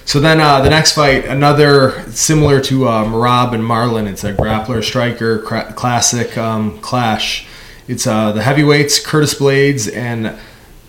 So 0.04 0.18
then 0.20 0.40
uh, 0.40 0.60
the 0.60 0.70
next 0.70 0.92
fight, 0.92 1.24
another 1.24 2.02
similar 2.10 2.60
to 2.62 2.86
uh, 2.88 3.04
Merab 3.04 3.54
and 3.54 3.62
Marlon. 3.62 4.06
It's 4.08 4.24
a 4.24 4.32
grappler 4.34 4.82
striker 4.84 5.38
cra- 5.38 5.72
classic 5.72 6.36
um, 6.36 6.78
clash. 6.80 7.46
It's 7.88 8.06
uh, 8.06 8.32
the 8.32 8.42
heavyweights 8.42 9.04
Curtis 9.04 9.34
Blaydes 9.34 9.92
and 9.96 10.36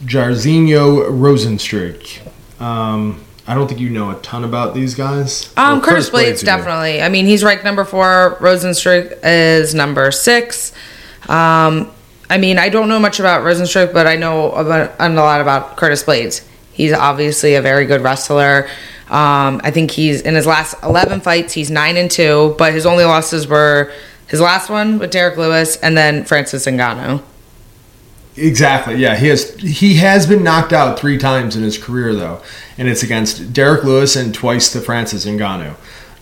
Jairzinho 0.06 1.10
Rozenstruik. 1.10 2.22
Um, 2.62 3.24
I 3.48 3.54
don't 3.54 3.68
think 3.68 3.80
you 3.80 3.90
know 3.90 4.12
a 4.12 4.16
ton 4.22 4.44
about 4.44 4.74
these 4.74 4.96
guys. 4.96 5.52
Um, 5.58 5.80
Well, 5.80 5.82
Curtis, 5.82 6.10
Blaydes, 6.10 6.44
definitely. 6.44 7.02
I 7.02 7.10
mean, 7.10 7.26
he's 7.26 7.44
ranked 7.44 7.64
number 7.64 7.84
four. 7.84 8.38
Rozenstruik 8.40 9.20
is 9.24 9.74
number 9.74 10.12
six. 10.12 10.72
Um, 11.28 11.92
I 12.30 12.38
mean, 12.38 12.58
I 12.58 12.70
don't 12.70 12.88
know 12.88 13.00
much 13.00 13.20
about 13.20 13.44
Rozenstruik, 13.44 13.94
but 13.94 14.08
I 14.08 14.16
know 14.16 14.52
about, 14.52 14.96
a 15.00 15.10
lot 15.10 15.42
about 15.42 15.76
Curtis 15.76 16.04
Blaydes. 16.04 16.46
He's 16.72 16.94
obviously 16.94 17.56
a 17.56 17.62
very 17.62 17.86
good 17.86 18.02
wrestler. 18.02 18.68
Um, 19.10 19.60
I 19.64 19.72
think 19.72 19.92
he's 19.92 20.22
in 20.22 20.36
his 20.36 20.46
last 20.48 20.76
eleven 20.84 21.20
fights, 21.20 21.52
he's 21.52 21.70
nine 21.70 21.98
and 21.98 22.10
two, 22.10 22.56
but 22.58 22.74
his 22.74 22.86
only 22.86 23.04
losses 23.04 23.46
were 23.46 23.92
his 24.28 24.40
last 24.40 24.70
one 24.70 24.98
with 24.98 25.12
Derrick 25.12 25.38
Lewis 25.38 25.76
and 25.76 25.98
then 25.98 26.24
Francis 26.24 26.66
Ngannou. 26.66 27.22
Exactly. 28.42 28.96
Yeah, 28.96 29.16
he 29.16 29.28
has 29.28 29.54
he 29.56 29.96
has 29.96 30.26
been 30.26 30.44
knocked 30.44 30.74
out 30.74 31.00
three 31.00 31.18
times 31.18 31.56
in 31.56 31.64
his 31.64 31.78
career 31.78 32.16
though, 32.16 32.42
and 32.78 32.88
it's 32.88 33.04
against 33.04 33.54
Derrick 33.54 33.84
Lewis 33.84 34.16
and 34.16 34.34
twice 34.34 34.72
to 34.74 34.82
Francis 34.82 35.26
Ngannou. 35.26 35.76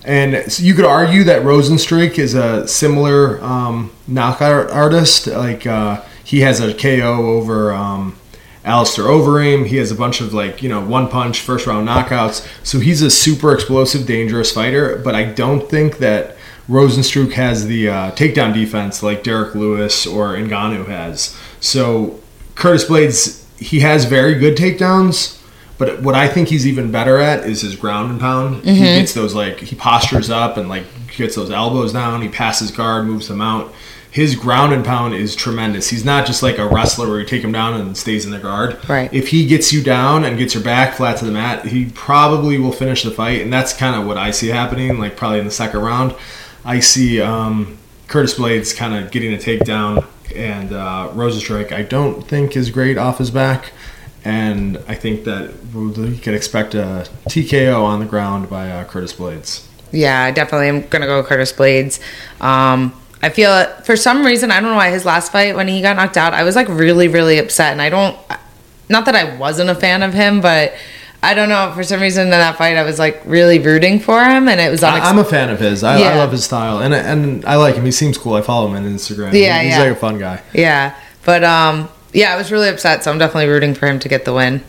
And 0.03 0.51
so 0.51 0.63
you 0.63 0.73
could 0.73 0.85
argue 0.85 1.23
that 1.25 1.43
Rozenstruik 1.43 2.17
is 2.17 2.33
a 2.33 2.67
similar 2.67 3.41
um, 3.43 3.91
knockout 4.07 4.69
artist. 4.69 5.27
Like 5.27 5.65
uh, 5.65 6.03
he 6.23 6.41
has 6.41 6.59
a 6.59 6.73
KO 6.73 7.37
over 7.37 7.71
um, 7.71 8.17
Alistair 8.65 9.05
Overeem. 9.05 9.67
He 9.67 9.77
has 9.77 9.91
a 9.91 9.95
bunch 9.95 10.19
of 10.19 10.33
like 10.33 10.61
you 10.61 10.67
know 10.67 10.85
one 10.85 11.07
punch 11.07 11.39
first 11.39 11.67
round 11.67 11.87
knockouts. 11.87 12.47
So 12.65 12.79
he's 12.79 13.01
a 13.01 13.09
super 13.09 13.53
explosive, 13.53 14.05
dangerous 14.05 14.51
fighter. 14.51 14.97
But 14.97 15.15
I 15.15 15.23
don't 15.23 15.69
think 15.69 15.99
that 15.99 16.35
Rozenstruik 16.69 17.33
has 17.33 17.65
the 17.65 17.89
uh, 17.89 18.11
takedown 18.11 18.53
defense 18.53 19.01
like 19.01 19.23
Derrick 19.23 19.55
Lewis 19.55 20.05
or 20.05 20.33
Ngannou 20.35 20.87
has. 20.87 21.35
So 21.59 22.19
Curtis 22.55 22.85
Blaydes, 22.85 23.45
he 23.59 23.81
has 23.81 24.05
very 24.05 24.35
good 24.35 24.57
takedowns. 24.57 25.37
But 25.77 26.01
what 26.01 26.13
I 26.13 26.27
think 26.27 26.49
he's 26.49 26.67
even 26.67 26.91
better 26.91 27.19
at 27.19 27.45
is 27.45 27.61
his 27.61 27.77
ground 27.77 28.11
and 28.11 28.19
pound. 28.19 28.65
He 28.65 28.81
gets 28.99 29.13
those 29.13 29.33
like 29.33 29.59
he 29.59 29.77
postures 29.77 30.29
up 30.29 30.57
and 30.57 30.67
like 30.67 30.83
gets 31.15 31.35
those 31.35 31.49
elbows 31.51 31.93
down. 31.93 32.21
He 32.21 32.27
passes 32.27 32.69
guard, 32.69 33.05
moves 33.07 33.29
them 33.29 33.41
out. 33.41 33.73
His 34.11 34.35
ground 34.35 34.73
and 34.73 34.83
pound 34.83 35.13
is 35.13 35.35
tremendous. 35.35 35.89
He's 35.89 36.03
not 36.03 36.25
just 36.25 36.41
like 36.41 36.57
a 36.57 36.67
wrestler 36.67 37.07
where 37.07 37.19
you 37.19 37.25
take 37.25 37.43
him 37.43 37.51
down 37.51 37.79
and 37.79 37.95
stays 37.95 38.25
in 38.25 38.31
the 38.31 38.39
guard. 38.39 38.77
Right. 38.89 39.13
If 39.13 39.27
he 39.29 39.45
gets 39.45 39.71
you 39.71 39.83
down 39.83 40.25
and 40.25 40.37
gets 40.37 40.55
your 40.55 40.63
back 40.63 40.95
flat 40.95 41.17
to 41.17 41.25
the 41.25 41.31
mat, 41.31 41.65
he 41.67 41.85
probably 41.85 42.57
will 42.57 42.71
finish 42.71 43.03
the 43.03 43.11
fight, 43.11 43.41
and 43.41 43.53
that's 43.53 43.71
kind 43.71 43.95
of 43.95 44.07
what 44.07 44.17
I 44.17 44.31
see 44.31 44.47
happening. 44.47 44.97
Like 44.97 45.15
probably 45.15 45.39
in 45.39 45.45
the 45.45 45.51
second 45.51 45.81
round, 45.81 46.15
I 46.65 46.79
see 46.79 47.21
um, 47.21 47.77
Curtis 48.07 48.37
Blaydes 48.37 48.75
kind 48.75 48.95
of 48.95 49.11
getting 49.11 49.33
a 49.33 49.37
takedown, 49.37 50.05
and 50.35 50.73
uh, 50.73 51.11
Rozenstruik 51.13 51.71
I 51.71 51.83
don't 51.83 52.27
think 52.27 52.55
is 52.55 52.69
great 52.69 52.97
off 52.97 53.17
his 53.17 53.31
back, 53.31 53.71
and 54.23 54.77
I 54.87 54.95
think 54.95 55.23
that 55.25 55.53
you 55.73 56.19
could 56.21 56.33
expect 56.33 56.75
a 56.75 57.07
TKO 57.29 57.83
on 57.83 57.99
the 57.99 58.05
ground 58.05 58.49
by 58.49 58.69
uh, 58.71 58.85
Curtis 58.85 59.13
Blaydes. 59.13 59.65
Yeah, 59.91 60.29
definitely. 60.29 60.29
I 60.29 60.31
definitely 60.31 60.67
am 60.69 60.87
gonna 60.89 61.07
go 61.07 61.23
Curtis 61.23 61.53
Blaydes. 61.53 61.99
Um, 62.41 62.93
I 63.21 63.29
feel 63.29 63.65
for 63.83 63.95
some 63.95 64.25
reason 64.25 64.51
I 64.51 64.59
don't 64.59 64.69
know 64.69 64.77
why 64.77 64.91
his 64.91 65.05
last 65.05 65.31
fight 65.31 65.55
when 65.55 65.67
he 65.67 65.81
got 65.81 65.95
knocked 65.95 66.17
out, 66.17 66.33
I 66.33 66.43
was 66.43 66.55
like 66.55 66.67
really 66.69 67.07
really 67.07 67.37
upset, 67.37 67.71
and 67.71 67.81
I 67.81 67.89
don't, 67.89 68.17
not 68.87 69.05
that 69.05 69.15
I 69.15 69.35
wasn't 69.37 69.69
a 69.69 69.75
fan 69.75 70.03
of 70.03 70.13
him, 70.13 70.41
but 70.41 70.73
I 71.21 71.33
don't 71.33 71.49
know 71.49 71.71
for 71.75 71.83
some 71.83 71.99
reason 71.99 72.23
in 72.23 72.29
that 72.29 72.57
fight 72.57 72.77
I 72.77 72.83
was 72.83 72.97
like 72.97 73.21
really 73.25 73.59
rooting 73.59 73.99
for 73.99 74.23
him, 74.23 74.47
and 74.47 74.59
it 74.59 74.71
was 74.71 74.81
unex- 74.81 75.01
I'm 75.01 75.19
a 75.19 75.23
fan 75.23 75.49
of 75.49 75.59
his. 75.59 75.83
I, 75.83 75.99
I 75.99 76.15
love 76.15 76.31
his 76.31 76.45
style, 76.45 76.79
and 76.79 76.93
and 76.93 77.43
I 77.45 77.55
like 77.55 77.75
him. 77.75 77.85
He 77.85 77.91
seems 77.91 78.17
cool. 78.17 78.35
I 78.35 78.41
follow 78.41 78.67
him 78.67 78.75
on 78.75 78.83
Instagram. 78.83 79.33
Yeah, 79.33 79.61
he's 79.61 79.73
yeah. 79.73 79.79
like 79.79 79.91
a 79.91 79.95
fun 79.95 80.17
guy. 80.17 80.41
yeah, 80.53 80.95
but 81.25 81.43
um, 81.43 81.89
yeah, 82.13 82.33
I 82.33 82.37
was 82.37 82.51
really 82.51 82.69
upset, 82.69 83.03
so 83.03 83.11
I'm 83.11 83.17
definitely 83.17 83.47
rooting 83.47 83.73
for 83.73 83.87
him 83.87 83.99
to 83.99 84.09
get 84.09 84.25
the 84.25 84.33
win. 84.33 84.63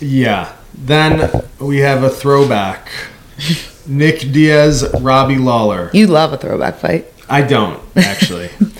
Yeah. 0.00 0.54
Then 0.74 1.30
we 1.58 1.78
have 1.78 2.02
a 2.02 2.10
throwback. 2.10 2.90
Nick 3.86 4.20
Diaz, 4.32 4.88
Robbie 5.00 5.38
Lawler. 5.38 5.90
You 5.92 6.06
love 6.06 6.32
a 6.32 6.36
throwback 6.36 6.76
fight. 6.76 7.06
I 7.28 7.42
don't 7.42 7.80
actually, 7.96 8.50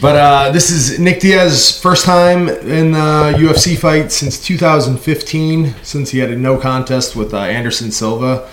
but 0.00 0.16
uh, 0.16 0.50
this 0.50 0.70
is 0.70 0.98
Nick 0.98 1.20
Diaz's 1.20 1.80
first 1.80 2.04
time 2.04 2.48
in 2.48 2.92
the 2.92 3.34
UFC 3.38 3.78
fight 3.78 4.12
since 4.12 4.44
2015, 4.44 5.74
since 5.82 6.10
he 6.10 6.18
had 6.18 6.30
a 6.30 6.36
no 6.36 6.58
contest 6.58 7.16
with 7.16 7.32
uh, 7.32 7.38
Anderson 7.38 7.90
Silva. 7.90 8.50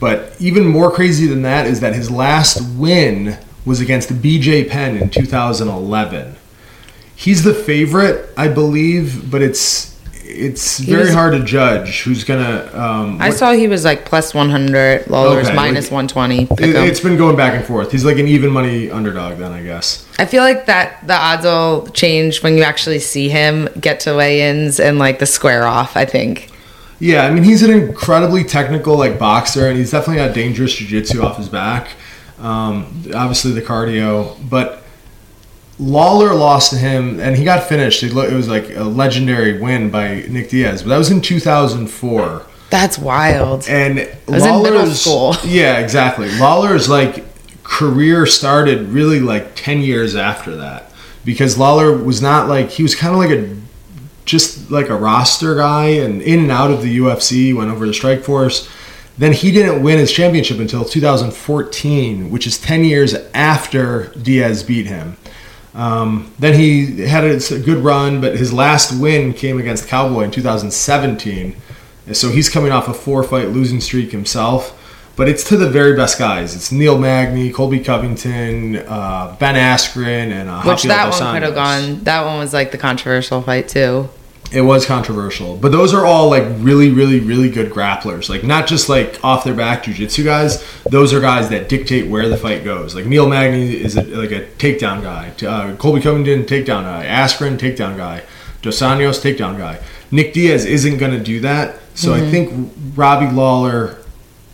But 0.00 0.34
even 0.38 0.66
more 0.66 0.90
crazy 0.90 1.26
than 1.26 1.42
that 1.42 1.66
is 1.66 1.80
that 1.80 1.94
his 1.94 2.10
last 2.10 2.60
win 2.76 3.38
was 3.64 3.80
against 3.80 4.10
BJ 4.10 4.68
Penn 4.68 4.96
in 4.96 5.10
2011. 5.10 6.36
He's 7.14 7.42
the 7.42 7.54
favorite, 7.54 8.30
I 8.36 8.48
believe, 8.48 9.30
but 9.30 9.42
it's 9.42 9.95
it's 10.38 10.78
very 10.78 11.04
was- 11.04 11.14
hard 11.14 11.32
to 11.34 11.42
judge 11.44 12.02
who's 12.02 12.24
gonna. 12.24 12.70
Um, 12.72 13.18
I 13.20 13.30
saw 13.30 13.52
he 13.52 13.68
was 13.68 13.84
like 13.84 14.04
plus 14.04 14.34
100, 14.34 15.08
Lawler's 15.08 15.46
Okay, 15.46 15.56
minus 15.56 15.86
like- 15.86 15.92
120. 15.92 16.46
Pick 16.46 16.60
it, 16.60 16.76
it's 16.76 17.00
been 17.00 17.16
going 17.16 17.36
back 17.36 17.54
and 17.54 17.64
forth. 17.64 17.92
He's 17.92 18.04
like 18.04 18.18
an 18.18 18.28
even 18.28 18.50
money 18.50 18.90
underdog, 18.90 19.38
then 19.38 19.52
I 19.52 19.62
guess. 19.62 20.04
I 20.18 20.26
feel 20.26 20.42
like 20.42 20.66
that 20.66 21.06
the 21.06 21.14
odds 21.14 21.44
will 21.44 21.86
change 21.88 22.42
when 22.42 22.56
you 22.56 22.62
actually 22.62 22.98
see 23.00 23.28
him 23.28 23.68
get 23.80 24.00
to 24.00 24.14
weigh-ins 24.14 24.78
and 24.80 24.98
like 24.98 25.18
the 25.18 25.26
square 25.26 25.64
off. 25.66 25.96
I 25.96 26.04
think. 26.04 26.50
Yeah, 26.98 27.26
I 27.26 27.30
mean 27.30 27.42
he's 27.44 27.62
an 27.62 27.70
incredibly 27.70 28.42
technical 28.44 28.96
like 28.96 29.18
boxer, 29.18 29.68
and 29.68 29.76
he's 29.76 29.90
definitely 29.90 30.24
got 30.24 30.34
dangerous 30.34 30.74
jiu-jitsu 30.74 31.22
off 31.22 31.36
his 31.36 31.48
back. 31.48 31.88
Um, 32.38 33.02
obviously 33.14 33.52
the 33.52 33.62
cardio, 33.62 34.36
but 34.48 34.82
Lawler 35.78 36.34
lost 36.34 36.70
to 36.70 36.76
him, 36.76 37.20
and 37.20 37.36
he 37.36 37.44
got 37.44 37.68
finished. 37.68 38.02
It, 38.02 38.14
was 38.14 38.48
like 38.48 38.74
a 38.74 38.84
legendary 38.84 39.60
win 39.60 39.90
by 39.90 40.24
Nick 40.28 40.50
Diaz, 40.50 40.82
but 40.82 40.88
that 40.88 40.98
was 40.98 41.10
in 41.10 41.20
2004. 41.20 42.46
That's 42.70 42.98
wild. 42.98 43.68
And 43.68 43.98
was 44.26 44.44
in 44.44 44.62
middle 44.62 44.78
Lawler's 44.78 45.00
school. 45.00 45.34
yeah, 45.44 45.78
exactly. 45.78 46.30
Lawler's 46.38 46.88
like 46.88 47.24
career 47.62 48.26
started 48.26 48.88
really 48.88 49.20
like 49.20 49.54
ten 49.54 49.80
years 49.80 50.16
after 50.16 50.56
that 50.56 50.90
because 51.24 51.58
Lawler 51.58 51.96
was 51.96 52.22
not 52.22 52.48
like 52.48 52.70
he 52.70 52.82
was 52.82 52.94
kind 52.94 53.12
of 53.12 53.18
like 53.18 53.30
a 53.30 53.56
just 54.24 54.70
like 54.70 54.88
a 54.88 54.96
roster 54.96 55.54
guy 55.54 55.86
and 55.86 56.22
in 56.22 56.40
and 56.40 56.50
out 56.50 56.70
of 56.70 56.82
the 56.82 56.98
UFC. 56.98 57.54
Went 57.54 57.70
over 57.70 57.86
to 57.86 57.94
Strike 57.94 58.22
Force. 58.22 58.68
Then 59.18 59.32
he 59.32 59.50
didn't 59.50 59.82
win 59.82 59.98
his 59.98 60.12
championship 60.12 60.58
until 60.58 60.84
2014, 60.84 62.30
which 62.30 62.46
is 62.46 62.58
10 62.58 62.84
years 62.84 63.14
after 63.32 64.08
Diaz 64.20 64.62
beat 64.62 64.86
him. 64.86 65.16
Um, 65.76 66.32
then 66.38 66.58
he 66.58 67.02
had 67.02 67.22
a, 67.24 67.36
a 67.36 67.58
good 67.58 67.84
run, 67.84 68.20
but 68.20 68.36
his 68.36 68.52
last 68.52 68.98
win 68.98 69.34
came 69.34 69.58
against 69.58 69.86
Cowboy 69.88 70.22
in 70.22 70.30
2017. 70.30 71.54
So 72.12 72.30
he's 72.30 72.48
coming 72.48 72.72
off 72.72 72.88
a 72.88 72.94
four 72.94 73.22
fight 73.22 73.50
losing 73.50 73.80
streak 73.80 74.10
himself. 74.10 74.72
But 75.16 75.30
it's 75.30 75.44
to 75.48 75.56
the 75.56 75.68
very 75.68 75.96
best 75.96 76.18
guys. 76.18 76.54
It's 76.54 76.70
Neil 76.70 76.98
Magny, 76.98 77.50
Colby 77.50 77.80
Covington, 77.80 78.76
uh, 78.76 79.34
Ben 79.40 79.54
Askren, 79.54 80.30
and 80.30 80.48
uh, 80.50 80.62
Which 80.62 80.84
Rafael 80.84 80.88
that 80.88 81.04
Dos 81.06 81.20
one 81.20 81.34
could 81.34 81.42
have 81.42 81.54
gone. 81.54 82.04
That 82.04 82.24
one 82.26 82.38
was 82.38 82.52
like 82.52 82.70
the 82.70 82.78
controversial 82.78 83.40
fight 83.40 83.68
too. 83.68 84.10
It 84.56 84.62
was 84.62 84.86
controversial, 84.86 85.54
but 85.54 85.70
those 85.70 85.92
are 85.92 86.06
all 86.06 86.30
like 86.30 86.44
really, 86.60 86.88
really, 86.90 87.20
really 87.20 87.50
good 87.50 87.70
grapplers. 87.70 88.30
Like 88.30 88.42
not 88.42 88.66
just 88.66 88.88
like 88.88 89.22
off 89.22 89.44
their 89.44 89.52
back 89.52 89.82
jujitsu 89.82 90.24
guys. 90.24 90.64
Those 90.84 91.12
are 91.12 91.20
guys 91.20 91.50
that 91.50 91.68
dictate 91.68 92.08
where 92.10 92.26
the 92.26 92.38
fight 92.38 92.64
goes. 92.64 92.94
Like 92.94 93.04
Neil 93.04 93.28
Magny 93.28 93.74
is 93.76 93.98
a, 93.98 94.02
like 94.02 94.30
a 94.30 94.46
takedown 94.56 95.02
guy. 95.02 95.32
Uh, 95.46 95.76
Colby 95.76 96.00
Covington 96.00 96.44
takedown 96.44 96.84
guy. 96.84 97.04
Askren 97.04 97.58
takedown 97.58 97.98
guy. 97.98 98.22
Dos 98.62 98.80
Anjos 98.80 99.20
takedown 99.20 99.58
guy. 99.58 99.78
Nick 100.10 100.32
Diaz 100.32 100.64
isn't 100.64 100.96
going 100.96 101.12
to 101.12 101.22
do 101.22 101.40
that. 101.40 101.78
So 101.94 102.14
I 102.14 102.22
think 102.30 102.72
Robbie 102.94 103.34
Lawler 103.34 103.98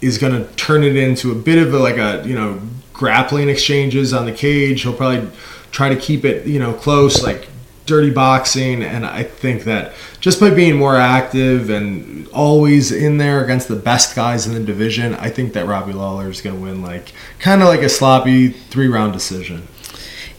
is 0.00 0.18
going 0.18 0.32
to 0.32 0.52
turn 0.54 0.82
it 0.82 0.96
into 0.96 1.30
a 1.30 1.36
bit 1.36 1.64
of 1.64 1.72
a, 1.72 1.78
like 1.78 1.96
a 1.96 2.26
you 2.26 2.34
know 2.34 2.60
grappling 2.92 3.48
exchanges 3.48 4.12
on 4.12 4.26
the 4.26 4.32
cage. 4.32 4.82
He'll 4.82 4.94
probably 4.94 5.30
try 5.70 5.90
to 5.90 5.96
keep 5.96 6.24
it 6.24 6.44
you 6.44 6.58
know 6.58 6.72
close, 6.72 7.22
like 7.22 7.48
dirty 7.86 8.10
boxing. 8.10 8.82
And 8.82 9.04
I 9.04 9.22
think 9.22 9.64
that 9.64 9.92
just 10.20 10.40
by 10.40 10.50
being 10.50 10.76
more 10.76 10.96
active 10.96 11.70
and 11.70 12.28
always 12.28 12.92
in 12.92 13.18
there 13.18 13.44
against 13.44 13.68
the 13.68 13.76
best 13.76 14.14
guys 14.14 14.46
in 14.46 14.54
the 14.54 14.60
division, 14.60 15.14
I 15.14 15.30
think 15.30 15.52
that 15.54 15.66
Robbie 15.66 15.92
Lawler 15.92 16.28
is 16.30 16.40
going 16.40 16.56
to 16.56 16.62
win 16.62 16.82
like 16.82 17.12
kind 17.38 17.62
of 17.62 17.68
like 17.68 17.80
a 17.82 17.88
sloppy 17.88 18.48
three 18.48 18.88
round 18.88 19.12
decision. 19.12 19.66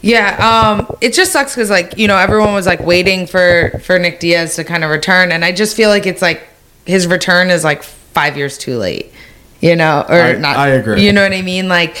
Yeah, 0.00 0.36
um, 0.36 0.96
it 1.00 1.14
just 1.14 1.32
sucks 1.32 1.54
because 1.54 1.70
like 1.70 1.96
you 1.96 2.08
know 2.08 2.16
everyone 2.18 2.52
was 2.52 2.66
like 2.66 2.80
waiting 2.80 3.26
for 3.26 3.80
for 3.82 3.98
Nick 3.98 4.20
Diaz 4.20 4.54
to 4.56 4.64
kind 4.64 4.84
of 4.84 4.90
return, 4.90 5.32
and 5.32 5.42
I 5.42 5.50
just 5.52 5.74
feel 5.74 5.88
like 5.88 6.04
it's 6.06 6.20
like 6.20 6.46
his 6.84 7.06
return 7.06 7.48
is 7.48 7.64
like 7.64 7.82
five 7.82 8.36
years 8.36 8.58
too 8.58 8.76
late, 8.76 9.12
you 9.62 9.76
know, 9.76 10.04
or 10.06 10.14
I- 10.14 10.32
not. 10.36 10.56
I 10.58 10.68
agree. 10.68 11.02
You 11.02 11.12
know 11.14 11.22
what 11.22 11.32
I 11.32 11.40
mean? 11.40 11.68
Like, 11.68 11.96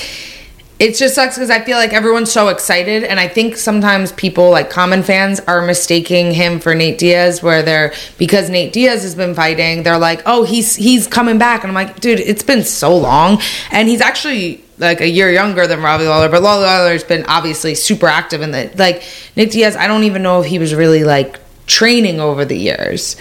it 0.78 0.96
just 0.96 1.14
sucks 1.14 1.36
because 1.36 1.50
I 1.50 1.60
feel 1.60 1.76
like 1.76 1.92
everyone's 1.92 2.32
so 2.32 2.48
excited, 2.48 3.04
and 3.04 3.20
I 3.20 3.28
think 3.28 3.56
sometimes 3.56 4.10
people 4.12 4.50
like 4.50 4.70
common 4.70 5.02
fans 5.02 5.40
are 5.40 5.64
mistaking 5.64 6.32
him 6.32 6.58
for 6.58 6.74
Nate 6.74 6.98
Diaz, 6.98 7.42
where 7.42 7.62
they're 7.62 7.92
because 8.18 8.50
Nate 8.50 8.72
Diaz 8.72 9.02
has 9.02 9.14
been 9.14 9.34
fighting, 9.34 9.84
they're 9.84 9.98
like, 9.98 10.22
oh, 10.26 10.42
he's 10.42 10.74
he's 10.74 11.06
coming 11.06 11.38
back, 11.38 11.62
and 11.62 11.70
I'm 11.70 11.74
like, 11.74 12.00
dude, 12.00 12.20
it's 12.20 12.42
been 12.42 12.64
so 12.64 12.96
long, 12.96 13.40
and 13.70 13.88
he's 13.88 14.00
actually 14.00 14.64
like 14.78 15.00
a 15.00 15.08
year 15.08 15.30
younger 15.30 15.66
than 15.68 15.80
Robbie 15.80 16.06
Lawler, 16.06 16.28
but 16.28 16.42
Lawler's 16.42 17.04
been 17.04 17.24
obviously 17.26 17.76
super 17.76 18.06
active 18.06 18.42
in 18.42 18.50
the 18.50 18.72
like 18.76 19.04
Nick 19.36 19.52
Diaz. 19.52 19.76
I 19.76 19.86
don't 19.86 20.04
even 20.04 20.22
know 20.22 20.40
if 20.40 20.46
he 20.46 20.58
was 20.58 20.74
really 20.74 21.04
like 21.04 21.38
training 21.66 22.20
over 22.20 22.44
the 22.44 22.56
years. 22.56 23.16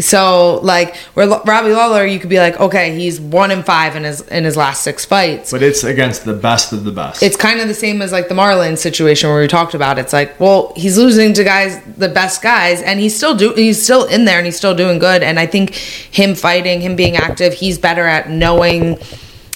So 0.00 0.60
like 0.62 0.96
where 1.14 1.28
Robbie 1.28 1.72
Lawler, 1.72 2.06
you 2.06 2.18
could 2.18 2.30
be 2.30 2.38
like, 2.38 2.58
okay, 2.58 2.96
he's 2.98 3.20
one 3.20 3.50
in 3.50 3.62
five 3.62 3.96
in 3.96 4.04
his 4.04 4.20
in 4.28 4.44
his 4.44 4.56
last 4.56 4.82
six 4.82 5.04
fights. 5.04 5.50
But 5.50 5.62
it's 5.62 5.84
against 5.84 6.24
the 6.24 6.34
best 6.34 6.72
of 6.72 6.84
the 6.84 6.92
best. 6.92 7.22
It's 7.22 7.36
kind 7.36 7.60
of 7.60 7.68
the 7.68 7.74
same 7.74 8.02
as 8.02 8.12
like 8.12 8.28
the 8.28 8.34
Marlon 8.34 8.76
situation 8.78 9.30
where 9.30 9.40
we 9.40 9.48
talked 9.48 9.74
about. 9.74 9.98
It's 9.98 10.12
like, 10.12 10.38
well, 10.40 10.72
he's 10.76 10.98
losing 10.98 11.32
to 11.34 11.44
guys, 11.44 11.80
the 11.96 12.08
best 12.08 12.42
guys, 12.42 12.82
and 12.82 13.00
he's 13.00 13.16
still 13.16 13.36
do 13.36 13.52
he's 13.54 13.82
still 13.82 14.06
in 14.06 14.24
there 14.24 14.38
and 14.38 14.46
he's 14.46 14.56
still 14.56 14.74
doing 14.74 14.98
good. 14.98 15.22
And 15.22 15.38
I 15.38 15.46
think 15.46 15.74
him 15.74 16.34
fighting, 16.34 16.80
him 16.80 16.96
being 16.96 17.16
active, 17.16 17.54
he's 17.54 17.78
better 17.78 18.06
at 18.06 18.30
knowing 18.30 18.98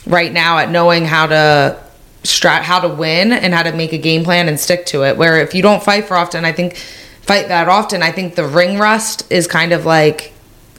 right 0.06 0.32
now 0.32 0.58
at 0.58 0.70
knowing 0.70 1.04
how 1.04 1.26
to 1.26 1.82
strat 2.24 2.62
how 2.62 2.80
to 2.80 2.88
win 2.88 3.32
and 3.32 3.54
how 3.54 3.62
to 3.62 3.72
make 3.72 3.92
a 3.92 3.98
game 3.98 4.24
plan 4.24 4.48
and 4.48 4.58
stick 4.58 4.86
to 4.86 5.04
it. 5.04 5.16
Where 5.16 5.40
if 5.40 5.54
you 5.54 5.62
don't 5.62 5.82
fight 5.82 6.06
for 6.06 6.16
often, 6.16 6.44
I 6.44 6.52
think 6.52 6.76
fight 6.76 7.48
that 7.48 7.68
often, 7.68 8.02
I 8.02 8.12
think 8.12 8.34
the 8.34 8.46
ring 8.46 8.78
rust 8.78 9.30
is 9.30 9.46
kind 9.46 9.72
of 9.72 9.86
like, 9.86 10.33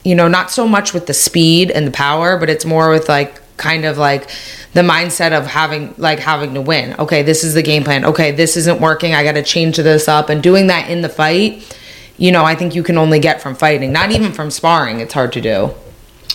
you 0.06 0.14
know, 0.14 0.28
not 0.28 0.52
so 0.52 0.68
much 0.68 0.94
with 0.94 1.06
the 1.06 1.14
speed 1.14 1.68
and 1.68 1.84
the 1.84 1.90
power, 1.90 2.38
but 2.38 2.48
it's 2.48 2.64
more 2.64 2.90
with 2.90 3.08
like 3.08 3.40
kind 3.56 3.84
of 3.84 3.98
like 3.98 4.30
the 4.72 4.82
mindset 4.82 5.32
of 5.32 5.46
having 5.46 5.92
like 5.98 6.20
having 6.20 6.54
to 6.54 6.60
win. 6.60 6.94
Okay, 7.00 7.22
this 7.24 7.42
is 7.42 7.54
the 7.54 7.62
game 7.62 7.82
plan. 7.82 8.04
Okay, 8.04 8.30
this 8.30 8.56
isn't 8.56 8.80
working. 8.80 9.14
I 9.14 9.24
got 9.24 9.32
to 9.32 9.42
change 9.42 9.78
this 9.78 10.06
up 10.06 10.28
and 10.28 10.40
doing 10.40 10.68
that 10.68 10.88
in 10.88 11.02
the 11.02 11.08
fight. 11.08 11.76
You 12.18 12.30
know, 12.30 12.44
I 12.44 12.54
think 12.54 12.76
you 12.76 12.84
can 12.84 12.98
only 12.98 13.18
get 13.18 13.42
from 13.42 13.56
fighting, 13.56 13.90
not 13.92 14.12
even 14.12 14.32
from 14.32 14.52
sparring. 14.52 15.00
It's 15.00 15.12
hard 15.12 15.32
to 15.32 15.40
do. 15.40 15.74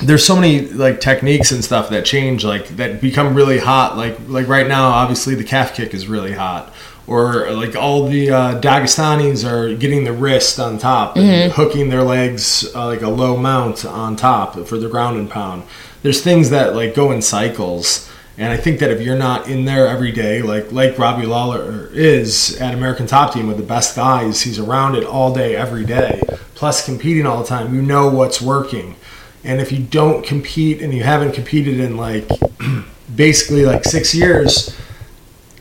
there's 0.03 0.25
so 0.25 0.35
many 0.35 0.67
like 0.67 0.99
techniques 0.99 1.51
and 1.51 1.63
stuff 1.63 1.89
that 1.89 2.03
change 2.05 2.43
like 2.43 2.67
that 2.69 3.01
become 3.01 3.35
really 3.35 3.59
hot 3.59 3.97
like 3.97 4.17
like 4.27 4.47
right 4.47 4.67
now 4.67 4.89
obviously 4.89 5.35
the 5.35 5.43
calf 5.43 5.75
kick 5.75 5.93
is 5.93 6.07
really 6.07 6.33
hot 6.33 6.73
or 7.07 7.51
like 7.51 7.75
all 7.75 8.07
the 8.07 8.29
uh, 8.31 8.61
Dagestanis 8.61 9.49
are 9.49 9.75
getting 9.75 10.03
the 10.03 10.13
wrist 10.13 10.59
on 10.59 10.77
top 10.77 11.17
and 11.17 11.51
hooking 11.51 11.89
their 11.89 12.03
legs 12.03 12.73
uh, 12.75 12.85
like 12.85 13.01
a 13.01 13.09
low 13.09 13.35
mount 13.35 13.83
on 13.85 14.15
top 14.15 14.55
for 14.67 14.77
the 14.77 14.87
ground 14.87 15.17
and 15.17 15.29
pound. 15.29 15.63
There's 16.03 16.21
things 16.23 16.49
that 16.51 16.75
like 16.75 16.95
go 16.95 17.11
in 17.11 17.21
cycles, 17.21 18.09
and 18.37 18.51
I 18.51 18.57
think 18.57 18.79
that 18.79 18.91
if 18.91 19.01
you're 19.01 19.17
not 19.17 19.47
in 19.47 19.65
there 19.65 19.87
every 19.87 20.11
day, 20.11 20.41
like 20.41 20.71
like 20.71 20.97
Robbie 20.97 21.25
Lawler 21.25 21.89
is 21.93 22.59
at 22.61 22.73
American 22.73 23.07
Top 23.07 23.33
Team 23.33 23.47
with 23.47 23.57
the 23.57 23.63
best 23.63 23.95
guys, 23.95 24.41
he's 24.41 24.57
around 24.59 24.95
it 24.95 25.03
all 25.03 25.33
day 25.33 25.55
every 25.55 25.85
day, 25.85 26.21
plus 26.55 26.85
competing 26.85 27.25
all 27.25 27.41
the 27.41 27.47
time. 27.47 27.73
You 27.73 27.81
know 27.81 28.09
what's 28.09 28.41
working, 28.41 28.95
and 29.43 29.59
if 29.59 29.71
you 29.71 29.79
don't 29.83 30.25
compete 30.25 30.81
and 30.81 30.93
you 30.93 31.03
haven't 31.03 31.33
competed 31.33 31.79
in 31.79 31.97
like 31.97 32.27
basically 33.15 33.65
like 33.65 33.83
six 33.85 34.15
years. 34.15 34.75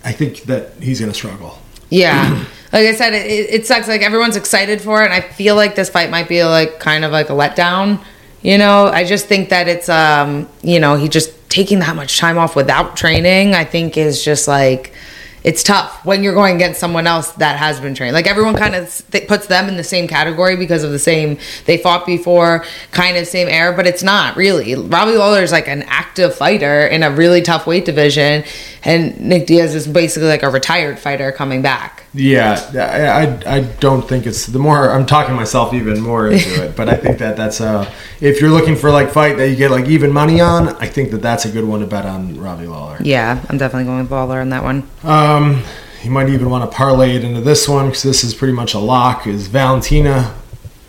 I 0.04 0.12
think 0.12 0.42
that 0.42 0.72
he's 0.80 1.00
going 1.00 1.12
to 1.12 1.16
struggle. 1.16 1.58
Yeah. 1.88 2.44
Like 2.72 2.86
I 2.86 2.94
said, 2.94 3.14
it, 3.14 3.50
it 3.50 3.66
sucks. 3.66 3.88
Like 3.88 4.02
everyone's 4.02 4.36
excited 4.36 4.80
for 4.80 5.02
it, 5.02 5.06
and 5.06 5.12
I 5.12 5.22
feel 5.22 5.56
like 5.56 5.74
this 5.74 5.88
fight 5.90 6.08
might 6.08 6.28
be 6.28 6.44
like 6.44 6.78
kind 6.78 7.04
of 7.04 7.10
like 7.10 7.28
a 7.28 7.32
letdown. 7.32 8.00
You 8.42 8.58
know, 8.58 8.86
I 8.86 9.02
just 9.02 9.26
think 9.26 9.48
that 9.48 9.66
it's 9.66 9.88
um, 9.88 10.48
you 10.62 10.78
know, 10.78 10.94
he 10.94 11.08
just 11.08 11.32
taking 11.50 11.80
that 11.80 11.96
much 11.96 12.18
time 12.18 12.38
off 12.38 12.54
without 12.54 12.96
training. 12.96 13.56
I 13.56 13.64
think 13.64 13.96
is 13.96 14.24
just 14.24 14.46
like 14.46 14.94
it's 15.42 15.62
tough 15.62 16.04
when 16.04 16.22
you're 16.22 16.34
going 16.34 16.56
against 16.56 16.78
someone 16.80 17.06
else 17.06 17.32
that 17.32 17.58
has 17.58 17.80
been 17.80 17.94
trained. 17.94 18.12
Like 18.12 18.26
everyone 18.26 18.54
kind 18.54 18.74
of 18.74 19.02
th- 19.10 19.26
puts 19.26 19.46
them 19.46 19.68
in 19.68 19.76
the 19.76 19.84
same 19.84 20.06
category 20.06 20.56
because 20.56 20.84
of 20.84 20.90
the 20.90 20.98
same 20.98 21.38
they 21.64 21.78
fought 21.78 22.04
before, 22.04 22.64
kind 22.90 23.16
of 23.16 23.26
same 23.26 23.48
era, 23.48 23.74
but 23.74 23.86
it's 23.86 24.02
not 24.02 24.36
really. 24.36 24.74
Robbie 24.74 25.16
Lawler 25.16 25.42
is 25.42 25.52
like 25.52 25.66
an 25.66 25.82
active 25.84 26.34
fighter 26.34 26.86
in 26.86 27.02
a 27.02 27.10
really 27.10 27.40
tough 27.40 27.66
weight 27.66 27.86
division, 27.86 28.44
and 28.82 29.20
Nick 29.20 29.46
Diaz 29.46 29.74
is 29.74 29.86
basically 29.86 30.28
like 30.28 30.42
a 30.42 30.50
retired 30.50 30.98
fighter 30.98 31.32
coming 31.32 31.62
back. 31.62 32.04
Yeah, 32.14 32.58
I, 32.74 33.52
I, 33.52 33.56
I 33.56 33.60
don't 33.80 34.08
think 34.08 34.26
it's 34.26 34.46
the 34.46 34.58
more 34.58 34.90
I'm 34.90 35.06
talking 35.06 35.34
myself 35.34 35.74
even 35.74 36.00
more 36.00 36.28
into 36.28 36.64
it, 36.64 36.76
but 36.76 36.88
I 36.88 36.96
think 36.96 37.18
that 37.18 37.36
that's 37.36 37.60
uh 37.60 37.90
if 38.20 38.40
you're 38.40 38.50
looking 38.50 38.76
for 38.76 38.90
like 38.90 39.10
fight 39.10 39.36
that 39.36 39.48
you 39.48 39.56
get 39.56 39.70
like 39.70 39.86
even 39.86 40.12
money 40.12 40.40
on, 40.40 40.68
I 40.76 40.86
think 40.86 41.10
that 41.10 41.22
that's 41.22 41.44
a 41.44 41.50
good 41.50 41.64
one 41.64 41.80
to 41.80 41.86
bet 41.86 42.06
on 42.06 42.40
Robbie 42.40 42.66
Lawler. 42.66 42.98
Yeah, 43.02 43.44
I'm 43.48 43.58
definitely 43.58 43.84
going 43.84 44.00
with 44.00 44.10
Lawler 44.10 44.40
on 44.40 44.50
that 44.50 44.62
one. 44.62 44.88
Um, 45.02 45.62
you 46.02 46.10
might 46.10 46.28
even 46.30 46.48
want 46.48 46.68
to 46.70 46.74
parlay 46.74 47.16
it 47.16 47.24
into 47.24 47.40
this 47.40 47.68
one 47.68 47.86
because 47.86 48.02
this 48.02 48.24
is 48.24 48.34
pretty 48.34 48.54
much 48.54 48.74
a 48.74 48.78
lock. 48.78 49.26
Is 49.26 49.48
Valentina 49.48 50.34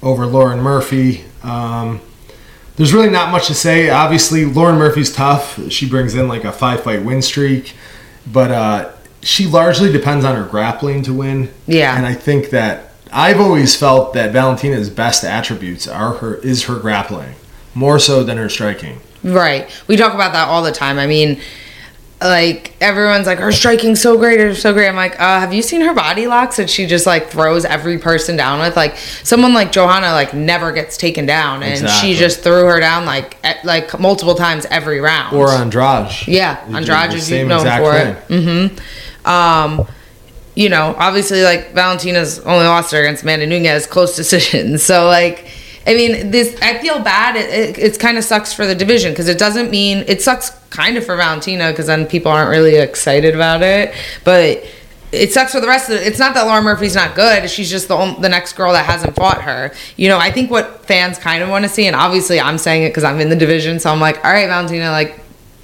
over 0.02 0.26
Lauren 0.26 0.60
Murphy? 0.60 1.26
Um, 1.44 2.00
there's 2.76 2.94
really 2.94 3.10
not 3.10 3.32
much 3.32 3.48
to 3.48 3.54
say. 3.54 3.90
Obviously, 3.90 4.46
Lauren 4.46 4.78
Murphy's 4.78 5.14
tough. 5.14 5.72
She 5.72 5.88
brings 5.88 6.16
in 6.16 6.28
like 6.28 6.44
a 6.44 6.52
five 6.52 6.84
fight 6.84 7.04
win 7.04 7.22
streak, 7.22 7.76
but 8.26 8.52
uh, 8.52 8.92
she 9.22 9.46
largely 9.46 9.92
depends 9.92 10.26
on 10.26 10.36
her 10.36 10.46
grappling 10.46 11.04
to 11.04 11.14
win. 11.14 11.52
Yeah. 11.68 11.96
and 11.96 12.06
I 12.06 12.14
think 12.14 12.50
that 12.52 12.94
I've 13.12 13.40
always 13.40 13.76
felt 13.76 14.14
that 14.14 14.32
Valentina's 14.32 14.90
best 14.90 15.24
attributes 15.24 15.88
are 15.88 16.14
her 16.16 16.36
is 16.36 16.64
her 16.64 16.80
grappling 16.80 17.36
more 17.76 18.00
so 18.00 18.24
than 18.24 18.38
her 18.38 18.50
striking. 18.50 19.00
Right. 19.24 19.70
We 19.88 19.98
talk 19.98 20.14
about 20.14 20.34
that 20.34 20.48
all 20.48 20.64
the 20.64 20.72
time. 20.72 20.98
I 20.98 21.08
mean, 21.08 21.40
like 22.22 22.74
everyone's 22.82 23.26
like 23.26 23.40
her 23.40 23.52
striking's 23.52 24.02
so 24.02 24.18
great, 24.18 24.40
or 24.40 24.54
so 24.54 24.74
great. 24.74 24.88
I'm 24.88 24.96
like, 24.96 25.20
uh, 25.20 25.40
have 25.40 25.54
you 25.54 25.62
seen 25.62 25.82
her 25.82 25.94
body 25.94 26.28
locks 26.28 26.58
that 26.58 26.70
she 26.70 26.86
just 26.86 27.06
like 27.06 27.30
throws 27.30 27.66
every 27.66 27.98
person 27.98 28.36
down 28.38 28.60
with? 28.60 28.76
Like 28.76 28.98
someone 28.98 29.54
like 29.54 29.72
Joanna 29.72 30.12
like 30.12 30.34
never 30.34 30.72
gets 30.72 30.98
taken 30.98 31.26
down, 31.26 31.64
and 31.64 31.74
Exactly. 31.74 32.14
she 32.14 32.20
just 32.20 32.42
threw 32.42 32.66
her 32.66 32.80
down 32.80 33.06
like 33.06 33.38
at, 33.44 33.66
like 33.66 34.00
multiple 34.00 34.36
times 34.36 34.66
every 34.68 35.00
round. 35.00 35.36
Or 35.36 35.50
Andrade. 35.50 36.28
Yeah, 36.28 36.64
do 36.68 36.76
Andrade 36.76 37.14
is 37.14 37.30
known 37.32 37.62
for 37.66 37.96
it. 37.96 38.28
Mm-hmm. 38.28 39.28
Um, 39.28 39.88
you 40.56 40.70
know, 40.70 40.96
obviously, 40.98 41.44
like 41.44 41.74
Valentina's 41.74 42.40
only 42.40 42.66
lost 42.66 42.92
her 42.92 43.00
against 43.00 43.24
Amanda 43.24 43.48
Nunes, 43.48 43.88
close 43.88 44.16
decision. 44.16 44.78
So, 44.78 45.08
like, 45.08 45.48
I 45.86 45.96
mean, 45.96 46.32
this 46.32 46.60
I 46.62 46.78
feel 46.80 47.00
bad. 47.00 47.36
It, 47.36 47.50
it, 47.50 47.78
it's 47.80 47.98
kind 47.98 48.18
of 48.18 48.24
sucks 48.24 48.54
for 48.54 48.68
the 48.68 48.76
division 48.76 49.12
because 49.12 49.28
it 49.28 49.40
doesn't 49.40 49.72
mean 49.72 50.04
it 50.08 50.22
sucks 50.22 50.52
kind 50.70 50.98
of 50.98 51.06
for 51.06 51.16
Valentina 51.16 51.72
because 51.72 51.88
then 51.88 52.06
people 52.06 52.32
aren't 52.32 52.50
really 52.50 52.76
excited 52.76 53.36
about 53.36 53.62
it, 53.62 53.94
but. 54.24 54.64
It 55.14 55.34
sucks 55.34 55.52
for 55.52 55.60
the 55.60 55.68
rest 55.68 55.90
of 55.90 55.98
it. 55.98 56.08
It's 56.08 56.20
not 56.20 56.34
that 56.36 56.44
Laura 56.44 56.62
Murphy's 56.62 56.96
not 56.96 57.16
good. 57.16 57.50
She's 57.50 57.70
just 57.70 57.90
the 57.90 58.16
the 58.22 58.30
next 58.30 58.54
girl 58.54 58.72
that 58.72 58.86
hasn't 58.86 59.14
fought 59.14 59.42
her. 59.42 59.74
You 59.98 60.08
know, 60.08 60.18
I 60.18 60.32
think 60.32 60.50
what 60.50 60.86
fans 60.86 61.18
kind 61.18 61.44
of 61.44 61.50
want 61.50 61.66
to 61.66 61.70
see, 61.70 61.86
and 61.86 61.98
obviously 61.98 62.40
I'm 62.40 62.58
saying 62.58 62.84
it 62.84 62.92
because 62.92 63.04
I'm 63.04 63.20
in 63.20 63.28
the 63.28 63.36
division, 63.36 63.82
so 63.82 63.92
I'm 63.92 64.00
like, 64.00 64.24
all 64.24 64.32
right, 64.32 64.48
Valentina, 64.48 64.90
like 64.90 65.21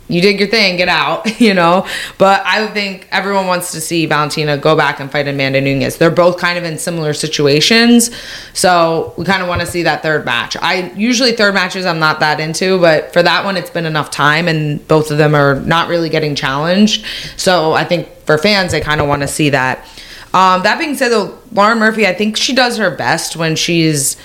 you 0.08 0.22
did 0.22 0.40
your 0.40 0.48
thing, 0.48 0.78
get 0.78 0.88
out, 0.88 1.40
you 1.42 1.54
know. 1.54 1.88
But 2.18 2.42
I 2.46 2.68
think 2.68 3.08
everyone 3.12 3.48
wants 3.48 3.72
to 3.74 3.82
see 3.82 4.06
Valentina 4.06 4.58
go 4.58 4.76
back 4.76 5.00
and 5.00 5.12
fight 5.12 5.28
Amanda 5.28 5.62
Nunes. 5.62 5.98
They're 5.98 6.12
both 6.12 6.38
kind 6.38 6.58
of 6.58 6.64
in 6.64 6.78
similar 6.78 7.14
situations, 7.14 8.12
so 8.54 9.14
we 9.18 9.26
kind 9.26 9.42
of 9.42 9.48
want 9.48 9.62
to 9.62 9.68
see 9.68 9.84
that 9.84 10.02
third 10.02 10.26
match. 10.26 10.56
I 10.62 10.92
usually 10.94 11.34
third 11.34 11.54
matches 11.54 11.86
I'm 11.86 12.00
not 12.00 12.20
that 12.22 12.40
into, 12.40 12.80
but 12.80 13.14
for 13.14 13.24
that 13.24 13.46
one 13.46 13.58
it's 13.58 13.70
been 13.70 13.86
enough 13.86 14.12
time, 14.12 14.48
and 14.48 14.86
both 14.88 15.12
of 15.12 15.18
them 15.18 15.36
are 15.36 15.60
not 15.62 15.90
really 15.90 16.10
getting 16.10 16.36
challenged. 16.36 17.06
So 17.36 17.74
I 17.74 17.84
think 17.84 18.08
for 18.26 18.38
fans 18.38 18.72
they 18.72 18.82
kind 18.82 19.02
of 19.02 19.08
want 19.08 19.22
to 19.22 19.28
see 19.28 19.50
that. 19.50 19.86
Um, 20.34 20.62
that 20.64 20.78
being 20.78 20.96
said, 20.96 21.10
though, 21.10 21.38
Lauren 21.52 21.80
Murphy, 21.80 22.06
I 22.06 22.14
think 22.14 22.38
she 22.38 22.54
does 22.54 22.78
her 22.78 22.92
best 22.92 23.36
when 23.38 23.56
she's 23.56 24.18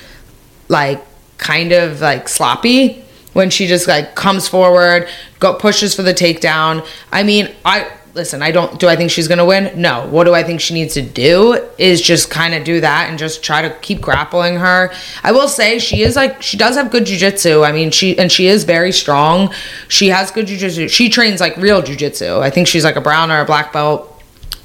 like 0.68 1.03
kind 1.38 1.73
of 1.73 2.01
like 2.01 2.29
sloppy 2.29 3.05
when 3.33 3.51
she 3.51 3.66
just 3.66 3.88
like 3.88 4.14
comes 4.14 4.49
forward, 4.49 5.09
go 5.38 5.55
pushes 5.55 5.95
for 5.95 6.03
the 6.03 6.14
takedown. 6.14 6.87
I 7.11 7.23
mean, 7.23 7.51
I 7.64 7.90
listen, 8.14 8.42
I 8.42 8.51
don't 8.51 8.79
do 8.79 8.88
I 8.88 8.97
think 8.97 9.11
she's 9.11 9.29
going 9.29 9.38
to 9.38 9.45
win? 9.45 9.81
No. 9.81 10.07
What 10.09 10.25
do 10.25 10.35
I 10.35 10.42
think 10.42 10.61
she 10.61 10.75
needs 10.75 10.95
to 10.95 11.03
do 11.03 11.66
is 11.79 12.01
just 12.01 12.31
kind 12.31 12.55
of 12.55 12.64
do 12.64 12.81
that 12.81 13.09
and 13.09 13.18
just 13.18 13.42
try 13.42 13.62
to 13.62 13.71
keep 13.81 14.01
grappling 14.01 14.57
her. 14.57 14.92
I 15.23 15.33
will 15.33 15.49
say 15.49 15.79
she 15.79 16.03
is 16.03 16.16
like 16.16 16.42
she 16.42 16.57
does 16.57 16.77
have 16.77 16.90
good 16.90 17.05
jujitsu. 17.05 17.66
I 17.66 17.73
mean, 17.73 17.90
she 17.90 18.18
and 18.18 18.31
she 18.31 18.47
is 18.47 18.64
very 18.64 18.92
strong. 18.92 19.53
She 19.88 20.09
has 20.09 20.31
good 20.31 20.47
jujitsu. 20.47 20.90
She 20.90 21.09
trains 21.09 21.40
like 21.40 21.57
real 21.57 21.83
jujitsu. 21.83 22.40
I 22.40 22.51
think 22.51 22.66
she's 22.66 22.85
like 22.85 22.97
a 22.97 23.01
brown 23.01 23.31
or 23.31 23.40
a 23.40 23.45
black 23.45 23.73
belt 23.73 24.09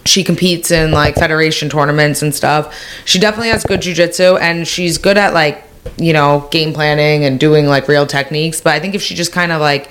she 0.08 0.24
competes 0.24 0.72
in 0.72 0.92
like 0.92 1.16
federation 1.16 1.70
tournaments 1.70 2.22
and 2.22 2.34
stuff. 2.34 2.74
She 3.06 3.20
definitely 3.20 3.50
has 3.50 3.64
good 3.64 3.82
jujitsu 3.82 4.40
and 4.40 4.68
she's 4.68 4.98
good 4.98 5.18
at 5.18 5.34
like, 5.34 5.64
you 5.98 6.14
know, 6.14 6.48
game 6.52 6.74
planning 6.74 7.26
and 7.26 7.40
doing 7.40 7.68
like 7.68 7.88
real 7.88 8.06
techniques. 8.06 8.62
But 8.62 8.74
I 8.74 8.80
think 8.80 8.96
if 8.96 9.02
she 9.02 9.16
just 9.16 9.32
kind 9.32 9.52
of 9.52 9.62
like 9.62 9.90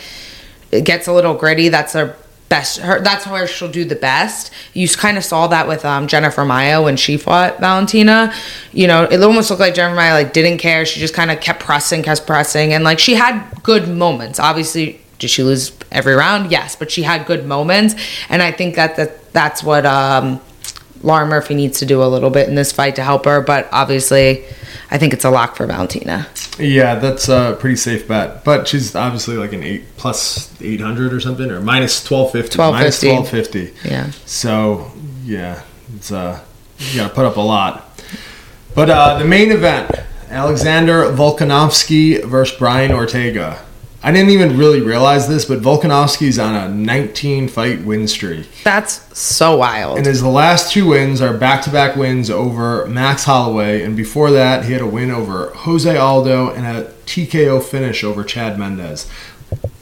gets 0.71 1.07
a 1.07 1.13
little 1.13 1.35
gritty, 1.35 1.69
that's 1.69 1.93
her 1.95 2.17
best 2.49 2.79
her 2.79 3.01
that's 3.01 3.27
where 3.27 3.47
she'll 3.47 3.71
do 3.71 3.85
the 3.85 3.97
best. 3.97 4.53
You 4.73 4.89
kind 4.89 5.17
of 5.17 5.25
saw 5.25 5.47
that 5.49 5.67
with 5.67 5.85
um, 5.85 6.07
Jennifer 6.07 6.45
Maia 6.45 6.83
when 6.83 6.97
she 6.97 7.17
fought 7.17 7.61
Valentina. 7.61 8.33
You 8.73 8.87
know, 8.87 9.05
it 9.05 9.23
almost 9.23 9.51
looked 9.51 9.61
like 9.61 9.75
Jennifer 9.75 9.97
Maia 9.97 10.13
like 10.13 10.33
didn't 10.33 10.59
care. 10.59 10.87
She 10.87 11.01
just 11.01 11.15
kind 11.15 11.31
of 11.31 11.41
kept 11.41 11.61
pressing, 11.61 12.03
kept 12.03 12.27
pressing 12.27 12.73
and 12.73 12.85
like 12.85 12.99
she 12.99 13.15
had 13.15 13.43
good 13.63 13.89
moments. 13.89 14.39
Obviously 14.39 15.01
did 15.19 15.31
she 15.31 15.43
lose 15.43 15.73
every 15.91 16.15
round? 16.15 16.51
Yes, 16.51 16.77
but 16.77 16.91
she 16.91 17.03
had 17.03 17.27
good 17.27 17.47
moments, 17.47 17.95
and 18.29 18.43
I 18.43 18.53
think 18.53 18.75
that, 18.77 18.97
that 18.97 19.33
that's 19.33 19.63
what 19.63 19.87
um, 19.87 20.41
Lauren 21.03 21.29
Murphy 21.29 21.55
needs 21.55 21.79
to 21.81 21.87
do 21.87 22.03
a 22.03 22.07
little 22.07 22.31
bit 22.31 22.49
in 22.49 22.55
this 22.55 22.73
fight 22.73 22.97
to 22.97 23.03
help 23.05 23.25
her. 23.25 23.41
But 23.41 23.69
obviously, 23.73 24.45
I 24.91 24.99
think 24.99 25.13
it's 25.13 25.25
a 25.25 25.31
lock 25.31 25.57
for 25.57 25.67
Valentina. 25.67 26.27
Yeah, 26.59 26.95
that's 26.97 27.29
a 27.29 27.57
pretty 27.61 27.77
safe 27.77 28.09
bet. 28.09 28.45
But 28.45 28.67
she's 28.69 28.95
obviously 28.95 29.37
like 29.37 29.53
an 29.53 29.63
eight 29.63 29.97
plus 29.97 30.51
eight 30.63 30.81
hundred 30.81 31.13
or 31.13 31.21
something, 31.21 31.51
or 31.51 31.61
minus 31.61 32.03
twelve 32.03 32.33
fifty. 32.33 32.59
Minus 32.59 33.03
1250. 33.03 33.09
twelve 33.09 33.29
fifty. 33.29 33.89
Yeah. 33.89 34.11
So 34.25 34.91
yeah, 35.25 35.63
it's 35.95 36.11
uh 36.13 36.41
you 36.79 37.01
gotta 37.01 37.15
put 37.15 37.25
up 37.27 37.37
a 37.37 37.41
lot. 37.41 38.01
But 38.75 38.91
uh 38.91 39.19
the 39.19 39.25
main 39.25 39.51
event, 39.53 39.91
Alexander 40.31 41.05
Volkanovski 41.13 42.25
versus 42.25 42.57
Brian 42.59 42.93
Ortega. 42.93 43.63
I 44.03 44.13
didn't 44.13 44.31
even 44.31 44.57
really 44.57 44.81
realize 44.81 45.27
this, 45.29 45.45
but 45.45 45.61
Volkanovski's 45.61 46.39
on 46.39 46.55
a 46.55 46.69
19 46.69 47.49
fight 47.49 47.85
win 47.85 48.07
streak. 48.07 48.47
That's 48.63 49.19
so 49.19 49.57
wild. 49.57 49.99
And 49.99 50.07
his 50.07 50.23
last 50.23 50.73
two 50.73 50.89
wins 50.89 51.21
are 51.21 51.37
back 51.37 51.63
to 51.63 51.71
back 51.71 51.97
wins 51.97 52.31
over 52.31 52.87
Max 52.87 53.25
Holloway. 53.25 53.83
And 53.83 53.97
before 53.97 54.31
that, 54.31 54.65
he 54.65 54.73
had 54.73 54.83
a 54.83 54.87
win 54.87 55.11
over 55.11 55.51
Jose 55.55 55.97
Aldo 55.97 56.51
and 56.51 56.67
a 56.67 56.91
TKO 57.07 57.63
finish 57.63 58.05
over 58.05 58.23
Chad 58.23 58.59
Mendes. 58.59 59.11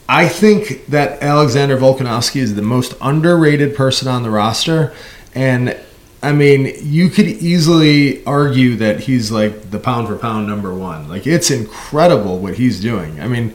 I 0.07 0.27
think 0.27 0.85
that 0.87 1.21
Alexander 1.21 1.77
Volkanovski 1.77 2.37
is 2.37 2.55
the 2.55 2.61
most 2.61 2.95
underrated 3.01 3.75
person 3.75 4.07
on 4.07 4.23
the 4.23 4.29
roster. 4.29 4.93
And 5.33 5.77
I 6.21 6.31
mean, 6.31 6.73
you 6.81 7.09
could 7.09 7.27
easily 7.27 8.23
argue 8.25 8.75
that 8.77 9.01
he's 9.01 9.31
like 9.31 9.69
the 9.69 9.79
pound 9.79 10.07
for 10.07 10.15
pound 10.15 10.47
number 10.47 10.73
one. 10.73 11.07
Like, 11.07 11.27
it's 11.27 11.51
incredible 11.51 12.39
what 12.39 12.55
he's 12.55 12.79
doing. 12.79 13.19
I 13.19 13.27
mean, 13.27 13.53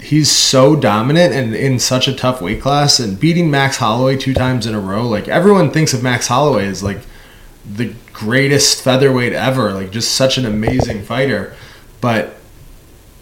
he's 0.00 0.30
so 0.30 0.76
dominant 0.76 1.34
and 1.34 1.54
in 1.54 1.78
such 1.78 2.08
a 2.08 2.14
tough 2.14 2.40
weight 2.40 2.60
class 2.60 2.98
and 2.98 3.18
beating 3.18 3.50
Max 3.50 3.76
Holloway 3.76 4.16
two 4.16 4.34
times 4.34 4.66
in 4.66 4.74
a 4.74 4.80
row. 4.80 5.06
Like, 5.06 5.28
everyone 5.28 5.70
thinks 5.70 5.94
of 5.94 6.02
Max 6.02 6.28
Holloway 6.28 6.66
as 6.66 6.82
like 6.82 6.98
the 7.68 7.94
greatest 8.12 8.82
featherweight 8.82 9.32
ever, 9.32 9.72
like, 9.72 9.90
just 9.90 10.12
such 10.12 10.38
an 10.38 10.46
amazing 10.46 11.02
fighter. 11.02 11.54
But 12.00 12.36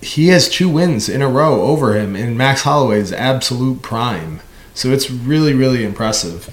he 0.03 0.29
has 0.29 0.49
two 0.49 0.69
wins 0.69 1.09
in 1.09 1.23
a 1.23 1.29
row 1.29 1.63
over 1.63 1.99
him 1.99 2.15
in 2.15 2.37
Max 2.37 2.63
Holloway's 2.63 3.13
absolute 3.13 3.81
prime. 3.83 4.41
So 4.75 4.91
it's 4.91 5.11
really, 5.11 5.55
really 5.55 5.85
impressive. 5.85 6.49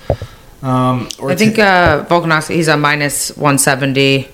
Um, 0.63 1.10
I 1.24 1.36
think 1.36 1.58
uh, 1.58 2.06
Volkanovski, 2.06 2.56
he's 2.56 2.67
a 2.67 2.78
minus 2.78 3.36
170. 3.36 4.30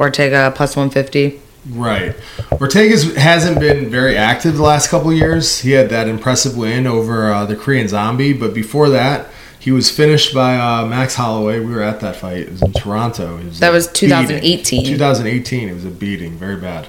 Ortega 0.00 0.50
plus 0.56 0.76
150. 0.76 1.40
Right. 1.68 2.16
Ortega's 2.58 3.14
hasn't 3.16 3.60
been 3.60 3.90
very 3.90 4.16
active 4.16 4.56
the 4.56 4.62
last 4.62 4.88
couple 4.88 5.12
years. 5.12 5.60
He 5.60 5.72
had 5.72 5.90
that 5.90 6.08
impressive 6.08 6.56
win 6.56 6.86
over 6.86 7.32
uh, 7.32 7.44
the 7.44 7.56
Korean 7.56 7.86
Zombie, 7.86 8.32
but 8.32 8.54
before 8.54 8.88
that, 8.90 9.28
he 9.58 9.70
was 9.70 9.90
finished 9.90 10.34
by 10.34 10.56
uh, 10.56 10.86
Max 10.86 11.14
Holloway. 11.14 11.60
We 11.60 11.74
were 11.74 11.82
at 11.82 12.00
that 12.00 12.16
fight. 12.16 12.38
It 12.38 12.50
was 12.50 12.62
in 12.62 12.72
Toronto. 12.72 13.36
Was 13.44 13.60
that 13.60 13.72
was 13.72 13.88
2018. 13.92 14.86
2018. 14.86 15.68
It 15.68 15.74
was 15.74 15.84
a 15.84 15.90
beating, 15.90 16.38
very 16.38 16.56
bad. 16.56 16.88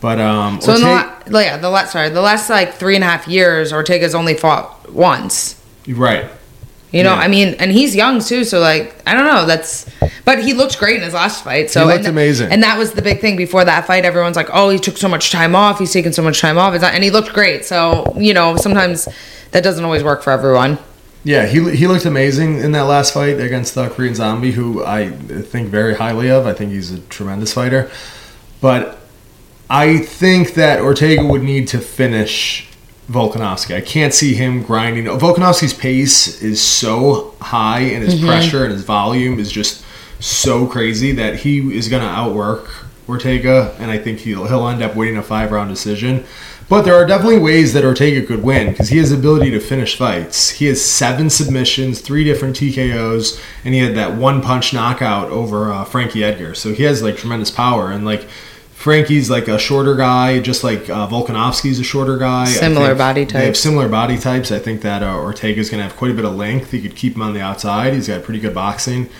But 0.00 0.18
um, 0.18 0.60
so 0.60 0.72
Ortega, 0.72 1.22
the 1.26 1.32
la- 1.32 1.40
yeah, 1.40 1.56
the 1.58 1.68
last 1.68 1.92
sorry, 1.92 2.08
the 2.08 2.22
last 2.22 2.48
like 2.48 2.74
three 2.74 2.94
and 2.94 3.04
a 3.04 3.06
half 3.06 3.28
years, 3.28 3.72
Ortega's 3.72 4.14
only 4.14 4.34
fought 4.34 4.90
once. 4.92 5.60
Right. 5.86 6.30
You 6.90 7.02
know, 7.02 7.14
yeah. 7.14 7.20
I 7.20 7.28
mean, 7.28 7.54
and 7.58 7.70
he's 7.70 7.94
young 7.94 8.20
too, 8.20 8.44
so 8.44 8.60
like 8.60 9.02
I 9.06 9.12
don't 9.12 9.26
know. 9.26 9.44
That's, 9.44 9.86
but 10.24 10.42
he 10.42 10.54
looked 10.54 10.78
great 10.78 10.96
in 10.96 11.02
his 11.02 11.12
last 11.12 11.44
fight. 11.44 11.70
So 11.70 11.80
he 11.80 11.86
looked 11.86 11.98
and, 11.98 12.08
amazing, 12.08 12.50
and 12.50 12.62
that 12.62 12.78
was 12.78 12.92
the 12.92 13.02
big 13.02 13.20
thing 13.20 13.36
before 13.36 13.64
that 13.64 13.86
fight. 13.86 14.06
Everyone's 14.06 14.36
like, 14.36 14.48
"Oh, 14.52 14.70
he 14.70 14.78
took 14.78 14.96
so 14.96 15.08
much 15.08 15.30
time 15.30 15.54
off. 15.54 15.78
He's 15.78 15.92
taking 15.92 16.12
so 16.12 16.22
much 16.22 16.40
time 16.40 16.56
off," 16.56 16.74
and 16.82 17.04
he 17.04 17.10
looked 17.10 17.34
great. 17.34 17.66
So 17.66 18.14
you 18.16 18.32
know, 18.32 18.56
sometimes 18.56 19.06
that 19.50 19.62
doesn't 19.62 19.84
always 19.84 20.02
work 20.02 20.22
for 20.22 20.30
everyone. 20.30 20.78
Yeah, 21.24 21.44
he 21.44 21.76
he 21.76 21.86
looked 21.86 22.06
amazing 22.06 22.60
in 22.60 22.72
that 22.72 22.84
last 22.84 23.12
fight 23.12 23.38
against 23.38 23.74
the 23.74 23.88
Korean 23.90 24.14
Zombie, 24.14 24.52
who 24.52 24.82
I 24.82 25.10
think 25.10 25.68
very 25.68 25.94
highly 25.94 26.30
of. 26.30 26.46
I 26.46 26.54
think 26.54 26.72
he's 26.72 26.90
a 26.90 27.00
tremendous 27.00 27.52
fighter, 27.52 27.90
but 28.62 28.98
I 29.68 29.98
think 29.98 30.54
that 30.54 30.80
Ortega 30.80 31.24
would 31.24 31.42
need 31.42 31.68
to 31.68 31.80
finish 31.80 32.67
Volkanovski. 33.10 33.74
I 33.74 33.80
can't 33.80 34.12
see 34.12 34.34
him 34.34 34.62
grinding. 34.62 35.04
Volkanovski's 35.04 35.72
pace 35.72 36.42
is 36.42 36.62
so 36.62 37.34
high, 37.40 37.80
and 37.80 38.04
his 38.04 38.16
mm-hmm. 38.16 38.26
pressure 38.26 38.64
and 38.64 38.72
his 38.72 38.84
volume 38.84 39.38
is 39.38 39.50
just 39.50 39.84
so 40.20 40.66
crazy 40.66 41.12
that 41.12 41.36
he 41.36 41.74
is 41.74 41.88
going 41.88 42.02
to 42.02 42.08
outwork 42.08 42.68
Ortega, 43.08 43.74
and 43.78 43.90
I 43.90 43.98
think 43.98 44.20
he'll 44.20 44.46
he'll 44.46 44.68
end 44.68 44.82
up 44.82 44.94
winning 44.94 45.16
a 45.16 45.22
five 45.22 45.50
round 45.50 45.70
decision. 45.70 46.24
But 46.68 46.82
there 46.82 46.94
are 46.94 47.06
definitely 47.06 47.38
ways 47.38 47.72
that 47.72 47.82
Ortega 47.82 48.26
could 48.26 48.42
win 48.42 48.70
because 48.70 48.90
he 48.90 48.98
has 48.98 49.08
the 49.08 49.16
ability 49.16 49.50
to 49.52 49.60
finish 49.60 49.96
fights. 49.96 50.50
He 50.50 50.66
has 50.66 50.84
seven 50.84 51.30
submissions, 51.30 52.02
three 52.02 52.24
different 52.24 52.56
TKOs, 52.56 53.42
and 53.64 53.72
he 53.72 53.80
had 53.80 53.94
that 53.94 54.16
one 54.16 54.42
punch 54.42 54.74
knockout 54.74 55.30
over 55.30 55.72
uh, 55.72 55.84
Frankie 55.86 56.22
Edgar. 56.22 56.54
So 56.54 56.74
he 56.74 56.82
has 56.82 57.02
like 57.02 57.16
tremendous 57.16 57.50
power 57.50 57.90
and 57.90 58.04
like 58.04 58.28
Frankie's 58.88 59.28
like 59.28 59.48
a 59.48 59.58
shorter 59.58 59.94
guy, 59.94 60.40
just 60.40 60.64
like 60.64 60.88
uh, 60.88 61.06
Volkanovski's 61.06 61.78
a 61.78 61.84
shorter 61.84 62.16
guy. 62.16 62.46
Similar 62.46 62.94
body 62.94 63.26
types. 63.26 63.34
They 63.34 63.44
have 63.44 63.56
similar 63.56 63.86
body 63.86 64.16
types. 64.16 64.50
I 64.50 64.58
think 64.58 64.80
that 64.80 65.02
uh, 65.02 65.14
Ortega's 65.14 65.68
going 65.68 65.80
to 65.80 65.84
have 65.84 65.94
quite 65.94 66.10
a 66.10 66.14
bit 66.14 66.24
of 66.24 66.34
length. 66.36 66.70
He 66.70 66.80
could 66.80 66.96
keep 66.96 67.14
him 67.14 67.20
on 67.20 67.34
the 67.34 67.42
outside. 67.42 67.92
He's 67.92 68.08
got 68.08 68.22
pretty 68.22 68.40
good 68.40 68.54
boxing, 68.54 69.10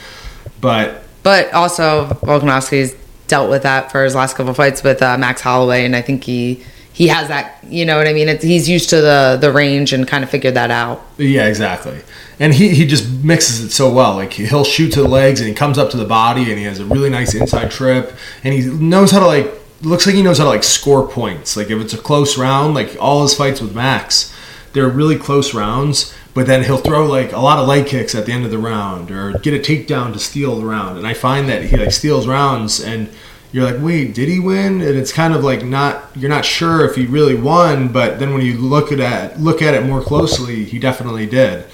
but 0.59 1.03
but 1.23 1.53
also 1.53 2.07
Volkanovski's 2.07 2.97
dealt 3.27 3.51
with 3.51 3.63
that 3.65 3.93
for 3.93 4.03
his 4.05 4.15
last 4.15 4.37
couple 4.37 4.55
fights 4.55 4.83
with 4.83 5.03
uh, 5.03 5.19
Max 5.19 5.43
Holloway, 5.43 5.85
and 5.85 5.95
I 5.95 6.01
think 6.01 6.25
he 6.25 6.65
he 6.95 7.09
has 7.09 7.29
that. 7.29 7.63
You 7.63 7.85
know 7.85 7.99
what 7.99 8.09
I 8.09 8.15
mean? 8.15 8.31
It's, 8.31 8.43
he's 8.43 8.71
used 8.71 8.89
to 8.89 9.03
the 9.03 9.37
the 9.39 9.53
range 9.53 9.93
and 9.93 10.09
kind 10.09 10.25
of 10.25 10.31
figured 10.31 10.55
that 10.55 10.71
out. 10.71 11.05
Yeah, 11.19 11.47
exactly. 11.47 12.01
And 12.41 12.55
he 12.55 12.75
he 12.75 12.87
just 12.87 13.11
mixes 13.11 13.65
it 13.65 13.71
so 13.71 13.93
well. 13.93 14.15
Like 14.15 14.33
he'll 14.33 14.65
shoot 14.65 14.93
to 14.93 15.03
the 15.03 15.09
legs 15.09 15.41
and 15.41 15.49
he 15.49 15.55
comes 15.55 15.79
up 15.79 15.91
to 15.91 15.97
the 15.97 16.05
body 16.05 16.51
and 16.51 16.59
he 16.59 16.65
has 16.65 16.79
a 16.79 16.85
really 16.85 17.11
nice 17.11 17.35
inside 17.35 17.71
trip 17.71 18.13
and 18.45 18.55
he 18.55 18.67
knows 18.67 19.11
how 19.11 19.19
to 19.21 19.27
like 19.27 19.53
looks 19.83 20.07
like 20.07 20.15
he 20.15 20.23
knows 20.23 20.39
how 20.39 20.45
to 20.45 20.51
like 20.51 20.65
score 20.65 21.07
points. 21.09 21.57
Like 21.57 21.71
if 21.71 21.81
it's 21.81 21.95
a 21.95 21.99
close 21.99 22.39
round, 22.39 22.75
like 22.75 22.97
all 23.01 23.23
his 23.23 23.35
fights 23.35 23.61
with 23.61 23.75
Max, 23.75 24.35
they're 24.73 24.89
really 24.89 25.17
close 25.17 25.55
rounds. 25.55 26.15
But 26.35 26.47
then 26.47 26.63
he'll 26.63 26.79
throw 26.79 27.07
like 27.07 27.33
a 27.33 27.41
lot 27.41 27.59
of 27.59 27.67
leg 27.67 27.87
kicks 27.87 28.15
at 28.15 28.27
the 28.27 28.33
end 28.33 28.45
of 28.45 28.53
the 28.53 28.59
round 28.59 29.11
or 29.11 29.33
get 29.39 29.55
a 29.55 29.59
takedown 29.59 30.13
to 30.13 30.21
steal 30.21 30.57
the 30.57 30.67
round. 30.67 30.97
And 30.97 31.07
I 31.07 31.15
find 31.15 31.49
that 31.49 31.65
he 31.65 31.77
like 31.77 31.91
steals 31.91 32.29
rounds 32.29 32.81
and 32.81 33.09
you're 33.51 33.65
like, 33.65 33.83
wait, 33.83 34.15
did 34.15 34.29
he 34.29 34.39
win? 34.39 34.81
And 34.81 34.97
it's 34.97 35.13
kind 35.13 35.35
of 35.35 35.43
like 35.43 35.65
not 35.65 36.11
you're 36.15 36.31
not 36.31 36.45
sure 36.45 36.85
if 36.85 36.95
he 36.95 37.07
really 37.07 37.35
won, 37.35 37.89
but 37.89 38.19
then 38.19 38.33
when 38.33 38.43
you 38.43 38.59
look 38.59 38.93
at 38.93 39.41
look 39.41 39.63
at 39.63 39.75
it 39.75 39.85
more 39.85 40.03
closely, 40.03 40.65
he 40.65 40.79
definitely 40.79 41.27
did. 41.27 41.65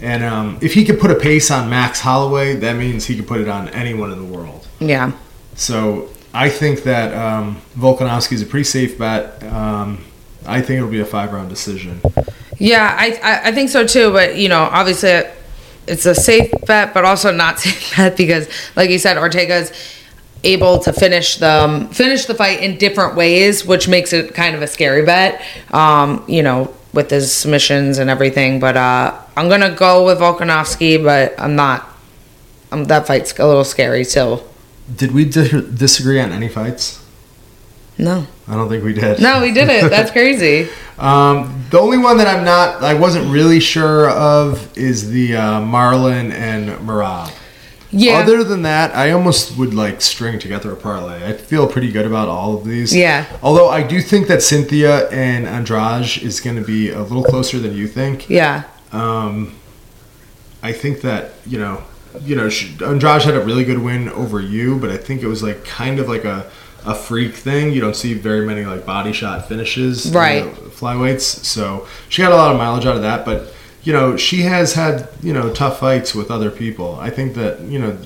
And 0.00 0.22
um, 0.24 0.58
if 0.60 0.74
he 0.74 0.84
could 0.84 1.00
put 1.00 1.10
a 1.10 1.14
pace 1.14 1.50
on 1.50 1.70
Max 1.70 2.00
Holloway, 2.00 2.56
that 2.56 2.76
means 2.76 3.06
he 3.06 3.16
could 3.16 3.26
put 3.26 3.40
it 3.40 3.48
on 3.48 3.68
anyone 3.70 4.12
in 4.12 4.18
the 4.18 4.36
world. 4.36 4.66
Yeah. 4.78 5.12
So 5.54 6.10
I 6.34 6.50
think 6.50 6.82
that 6.82 7.14
um, 7.14 7.62
Volkanovski 7.76 8.32
is 8.32 8.42
a 8.42 8.46
pretty 8.46 8.64
safe 8.64 8.98
bet. 8.98 9.42
Um, 9.44 10.04
I 10.44 10.60
think 10.60 10.78
it'll 10.78 10.90
be 10.90 11.00
a 11.00 11.06
five 11.06 11.32
round 11.32 11.48
decision. 11.48 12.00
Yeah, 12.58 12.94
I, 12.98 13.42
I, 13.44 13.52
think 13.52 13.70
so 13.70 13.86
too. 13.86 14.12
But 14.12 14.36
you 14.36 14.48
know, 14.48 14.62
obviously, 14.70 15.22
it's 15.86 16.06
a 16.06 16.14
safe 16.14 16.50
bet, 16.66 16.94
but 16.94 17.04
also 17.04 17.32
not 17.32 17.58
safe 17.60 17.96
bet 17.96 18.16
because, 18.16 18.48
like 18.76 18.90
you 18.90 18.98
said, 18.98 19.16
Ortega's 19.16 19.72
able 20.44 20.78
to 20.80 20.92
finish 20.92 21.36
the 21.38 21.64
um, 21.64 21.88
finish 21.88 22.26
the 22.26 22.34
fight 22.34 22.60
in 22.60 22.78
different 22.78 23.16
ways, 23.16 23.66
which 23.66 23.88
makes 23.88 24.12
it 24.12 24.34
kind 24.34 24.54
of 24.54 24.62
a 24.62 24.66
scary 24.66 25.04
bet. 25.04 25.42
Um, 25.72 26.24
you 26.28 26.42
know, 26.42 26.74
with 26.96 27.10
his 27.10 27.30
submissions 27.30 27.98
and 27.98 28.10
everything. 28.10 28.58
But 28.58 28.76
uh, 28.76 29.16
I'm 29.36 29.48
gonna 29.48 29.74
go 29.74 30.04
with 30.06 30.18
Volkanovski, 30.18 31.02
but 31.02 31.38
I'm 31.38 31.54
not. 31.54 31.86
I'm, 32.72 32.84
that 32.86 33.06
fight's 33.06 33.38
a 33.38 33.46
little 33.46 33.64
scary 33.64 34.04
too. 34.04 34.40
Did 34.94 35.12
we 35.12 35.24
di- 35.24 35.48
disagree 35.74 36.20
on 36.20 36.32
any 36.32 36.48
fights? 36.48 37.04
No. 37.98 38.26
I 38.48 38.54
don't 38.54 38.68
think 38.68 38.84
we 38.84 38.92
did. 38.92 39.20
No, 39.20 39.40
we 39.40 39.52
didn't. 39.52 39.90
That's 39.96 40.10
crazy. 40.10 40.68
um, 40.98 41.64
the 41.70 41.78
only 41.78 41.98
one 41.98 42.18
that 42.18 42.26
I'm 42.26 42.44
not, 42.44 42.82
I 42.82 42.94
wasn't 42.94 43.30
really 43.32 43.58
sure 43.60 44.10
of 44.10 44.76
is 44.76 45.10
the 45.10 45.36
uh, 45.36 45.60
Marlon 45.60 46.30
and 46.32 46.68
Merab. 46.86 47.32
Yeah. 47.96 48.18
Other 48.18 48.44
than 48.44 48.62
that, 48.62 48.94
I 48.94 49.10
almost 49.10 49.56
would 49.56 49.74
like 49.74 50.02
string 50.02 50.38
together 50.38 50.72
a 50.72 50.76
parlay. 50.76 51.26
I 51.26 51.32
feel 51.32 51.66
pretty 51.66 51.90
good 51.90 52.06
about 52.06 52.28
all 52.28 52.56
of 52.56 52.64
these. 52.64 52.94
Yeah. 52.94 53.26
Although 53.42 53.68
I 53.68 53.82
do 53.82 54.00
think 54.00 54.28
that 54.28 54.42
Cynthia 54.42 55.08
and 55.10 55.46
Andrade 55.46 56.22
is 56.22 56.40
going 56.40 56.56
to 56.56 56.64
be 56.64 56.90
a 56.90 57.02
little 57.02 57.24
closer 57.24 57.58
than 57.58 57.74
you 57.74 57.88
think. 57.88 58.28
Yeah. 58.28 58.64
Um, 58.92 59.54
I 60.62 60.72
think 60.72 61.00
that 61.02 61.32
you 61.46 61.58
know, 61.58 61.82
you 62.22 62.36
know, 62.36 62.50
Andrade 62.84 63.22
had 63.22 63.34
a 63.34 63.40
really 63.40 63.64
good 63.64 63.78
win 63.78 64.08
over 64.10 64.40
you, 64.40 64.78
but 64.78 64.90
I 64.90 64.96
think 64.96 65.22
it 65.22 65.26
was 65.26 65.42
like 65.42 65.64
kind 65.64 65.98
of 65.98 66.08
like 66.08 66.24
a 66.24 66.50
a 66.84 66.94
freak 66.94 67.34
thing. 67.34 67.72
You 67.72 67.80
don't 67.80 67.96
see 67.96 68.14
very 68.14 68.46
many 68.46 68.64
like 68.64 68.86
body 68.86 69.12
shot 69.12 69.48
finishes, 69.48 70.12
right? 70.12 70.44
Flyweights. 70.44 71.44
So 71.44 71.86
she 72.08 72.22
got 72.22 72.32
a 72.32 72.36
lot 72.36 72.52
of 72.52 72.58
mileage 72.58 72.86
out 72.86 72.96
of 72.96 73.02
that, 73.02 73.24
but 73.24 73.52
you 73.86 73.92
know, 73.92 74.16
she 74.16 74.42
has 74.42 74.74
had, 74.74 75.08
you 75.22 75.32
know, 75.32 75.54
tough 75.54 75.78
fights 75.78 76.12
with 76.12 76.28
other 76.28 76.50
people. 76.50 76.96
I 76.96 77.08
think 77.08 77.34
that, 77.36 77.60
you 77.60 77.78
know, 77.78 77.96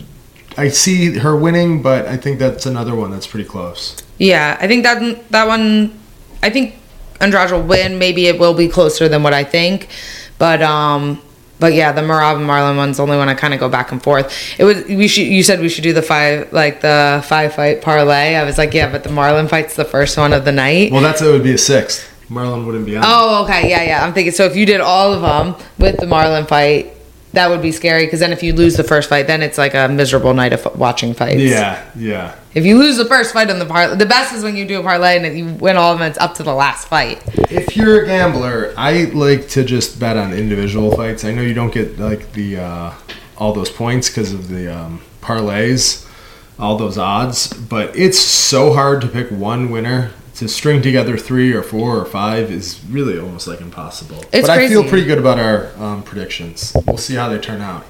I 0.58 0.68
see 0.68 1.16
her 1.18 1.34
winning, 1.34 1.80
but 1.80 2.06
I 2.06 2.18
think 2.18 2.38
that's 2.38 2.66
another 2.66 2.94
one 2.94 3.10
that's 3.10 3.26
pretty 3.26 3.48
close. 3.48 3.96
Yeah, 4.18 4.58
I 4.60 4.68
think 4.68 4.82
that 4.82 5.30
that 5.30 5.48
one 5.48 5.98
I 6.42 6.50
think 6.50 6.74
Andrade 7.18 7.50
will 7.50 7.62
win. 7.62 7.98
Maybe 7.98 8.26
it 8.26 8.38
will 8.38 8.52
be 8.52 8.68
closer 8.68 9.08
than 9.08 9.22
what 9.22 9.32
I 9.32 9.42
think. 9.42 9.88
But 10.36 10.60
um 10.60 11.22
but 11.58 11.72
yeah, 11.72 11.92
the 11.92 12.02
Merab 12.02 12.36
and 12.36 12.46
Marlon 12.46 12.76
one's 12.76 12.98
the 12.98 13.02
only 13.02 13.16
one 13.16 13.30
I 13.30 13.34
kind 13.34 13.54
of 13.54 13.60
go 13.60 13.70
back 13.70 13.90
and 13.90 14.02
forth. 14.02 14.30
It 14.58 14.64
was 14.64 14.84
we 14.84 15.08
should 15.08 15.28
you 15.28 15.42
said 15.42 15.60
we 15.60 15.70
should 15.70 15.84
do 15.84 15.94
the 15.94 16.02
five 16.02 16.52
like 16.52 16.82
the 16.82 17.24
five 17.26 17.54
fight 17.54 17.80
parlay. 17.80 18.34
I 18.34 18.44
was 18.44 18.58
like, 18.58 18.74
yeah, 18.74 18.92
but 18.92 19.02
the 19.02 19.10
Marlon 19.10 19.48
fight's 19.48 19.76
the 19.76 19.86
first 19.86 20.18
one 20.18 20.34
of 20.34 20.44
the 20.44 20.52
night. 20.52 20.92
Well, 20.92 21.00
that's 21.00 21.22
it 21.22 21.32
would 21.32 21.42
be 21.42 21.54
a 21.54 21.58
sixth. 21.58 22.09
Marlon 22.30 22.64
wouldn't 22.64 22.86
be 22.86 22.96
on. 22.96 23.02
Oh, 23.04 23.44
okay, 23.44 23.68
yeah, 23.68 23.82
yeah. 23.82 24.04
I'm 24.04 24.12
thinking 24.14 24.32
so. 24.32 24.44
If 24.44 24.56
you 24.56 24.64
did 24.64 24.80
all 24.80 25.12
of 25.12 25.22
them 25.22 25.60
with 25.78 25.98
the 25.98 26.06
Marlon 26.06 26.46
fight, 26.46 26.94
that 27.32 27.48
would 27.48 27.62
be 27.62 27.72
scary 27.72 28.06
because 28.06 28.20
then 28.20 28.32
if 28.32 28.42
you 28.42 28.52
lose 28.52 28.76
the 28.76 28.84
first 28.84 29.08
fight, 29.08 29.26
then 29.26 29.42
it's 29.42 29.58
like 29.58 29.74
a 29.74 29.88
miserable 29.88 30.34
night 30.34 30.52
of 30.52 30.78
watching 30.78 31.14
fights. 31.14 31.40
Yeah, 31.40 31.84
yeah. 31.96 32.34
If 32.54 32.64
you 32.64 32.78
lose 32.78 32.96
the 32.96 33.04
first 33.04 33.32
fight 33.32 33.50
on 33.50 33.58
the 33.58 33.66
parlay, 33.66 33.96
the 33.96 34.06
best 34.06 34.32
is 34.32 34.42
when 34.42 34.56
you 34.56 34.64
do 34.66 34.80
a 34.80 34.82
parlay 34.82 35.24
and 35.24 35.38
you 35.38 35.54
win 35.54 35.76
all 35.76 35.92
of 35.92 35.98
them. 35.98 36.08
It's 36.08 36.18
up 36.18 36.34
to 36.36 36.42
the 36.42 36.54
last 36.54 36.88
fight. 36.88 37.22
If 37.50 37.76
you're 37.76 38.02
a 38.02 38.06
gambler, 38.06 38.74
I 38.76 39.04
like 39.04 39.48
to 39.50 39.64
just 39.64 40.00
bet 40.00 40.16
on 40.16 40.32
individual 40.32 40.94
fights. 40.96 41.24
I 41.24 41.32
know 41.32 41.42
you 41.42 41.54
don't 41.54 41.72
get 41.72 41.98
like 41.98 42.32
the 42.32 42.58
uh, 42.58 42.94
all 43.36 43.52
those 43.52 43.70
points 43.70 44.08
because 44.08 44.32
of 44.32 44.48
the 44.48 44.72
um, 44.72 45.00
parlays, 45.20 46.08
all 46.58 46.76
those 46.76 46.98
odds, 46.98 47.52
but 47.52 47.96
it's 47.96 48.18
so 48.18 48.72
hard 48.72 49.00
to 49.02 49.08
pick 49.08 49.30
one 49.30 49.70
winner. 49.70 50.10
To 50.40 50.48
string 50.48 50.80
together 50.80 51.18
three 51.18 51.52
or 51.52 51.62
four 51.62 51.98
or 51.98 52.06
five 52.06 52.50
is 52.50 52.82
really 52.88 53.18
almost 53.18 53.46
like 53.46 53.60
impossible. 53.60 54.24
It's 54.32 54.48
but 54.48 54.58
I 54.58 54.68
feel 54.68 54.82
pretty 54.82 55.04
good 55.04 55.18
about 55.18 55.38
our 55.38 55.70
um, 55.76 56.02
predictions. 56.02 56.74
We'll 56.86 56.96
see 56.96 57.14
how 57.14 57.28
they 57.28 57.38
turn 57.38 57.60
out. 57.60 57.84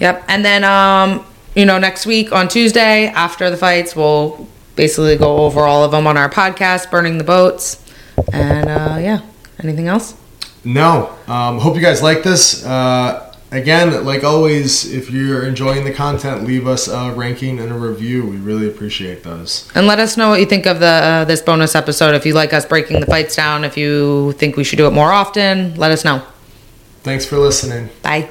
Yep. 0.00 0.24
And 0.26 0.44
then, 0.44 0.64
um, 0.64 1.24
you 1.54 1.64
know, 1.64 1.78
next 1.78 2.04
week 2.04 2.32
on 2.32 2.48
Tuesday 2.48 3.06
after 3.06 3.50
the 3.50 3.56
fights, 3.56 3.94
we'll 3.94 4.48
basically 4.74 5.16
go 5.16 5.36
over 5.44 5.60
all 5.60 5.84
of 5.84 5.92
them 5.92 6.08
on 6.08 6.16
our 6.16 6.28
podcast, 6.28 6.90
Burning 6.90 7.18
the 7.18 7.24
Boats. 7.24 7.80
And 8.32 8.68
uh, 8.68 8.96
yeah, 8.98 9.20
anything 9.62 9.86
else? 9.86 10.16
No. 10.64 11.16
Um, 11.28 11.60
hope 11.60 11.76
you 11.76 11.82
guys 11.82 12.02
like 12.02 12.24
this. 12.24 12.66
Uh, 12.66 13.31
again, 13.52 14.04
like 14.04 14.24
always, 14.24 14.92
if 14.92 15.10
you're 15.10 15.46
enjoying 15.46 15.84
the 15.84 15.92
content, 15.92 16.44
leave 16.44 16.66
us 16.66 16.88
a 16.88 17.12
ranking 17.12 17.60
and 17.60 17.70
a 17.70 17.74
review. 17.74 18.26
We 18.26 18.36
really 18.36 18.68
appreciate 18.68 19.22
those. 19.22 19.70
And 19.74 19.86
let 19.86 20.00
us 20.00 20.16
know 20.16 20.30
what 20.30 20.40
you 20.40 20.46
think 20.46 20.66
of 20.66 20.80
the 20.80 20.86
uh, 20.86 21.24
this 21.24 21.40
bonus 21.40 21.76
episode. 21.76 22.14
If 22.14 22.26
you 22.26 22.34
like 22.34 22.52
us 22.52 22.66
breaking 22.66 23.00
the 23.00 23.06
fights 23.06 23.36
down, 23.36 23.64
if 23.64 23.76
you 23.76 24.32
think 24.32 24.56
we 24.56 24.64
should 24.64 24.78
do 24.78 24.86
it 24.86 24.92
more 24.92 25.12
often, 25.12 25.76
let 25.76 25.92
us 25.92 26.04
know. 26.04 26.22
Thanks 27.02 27.26
for 27.26 27.38
listening. 27.38 27.90
Bye. 28.02 28.28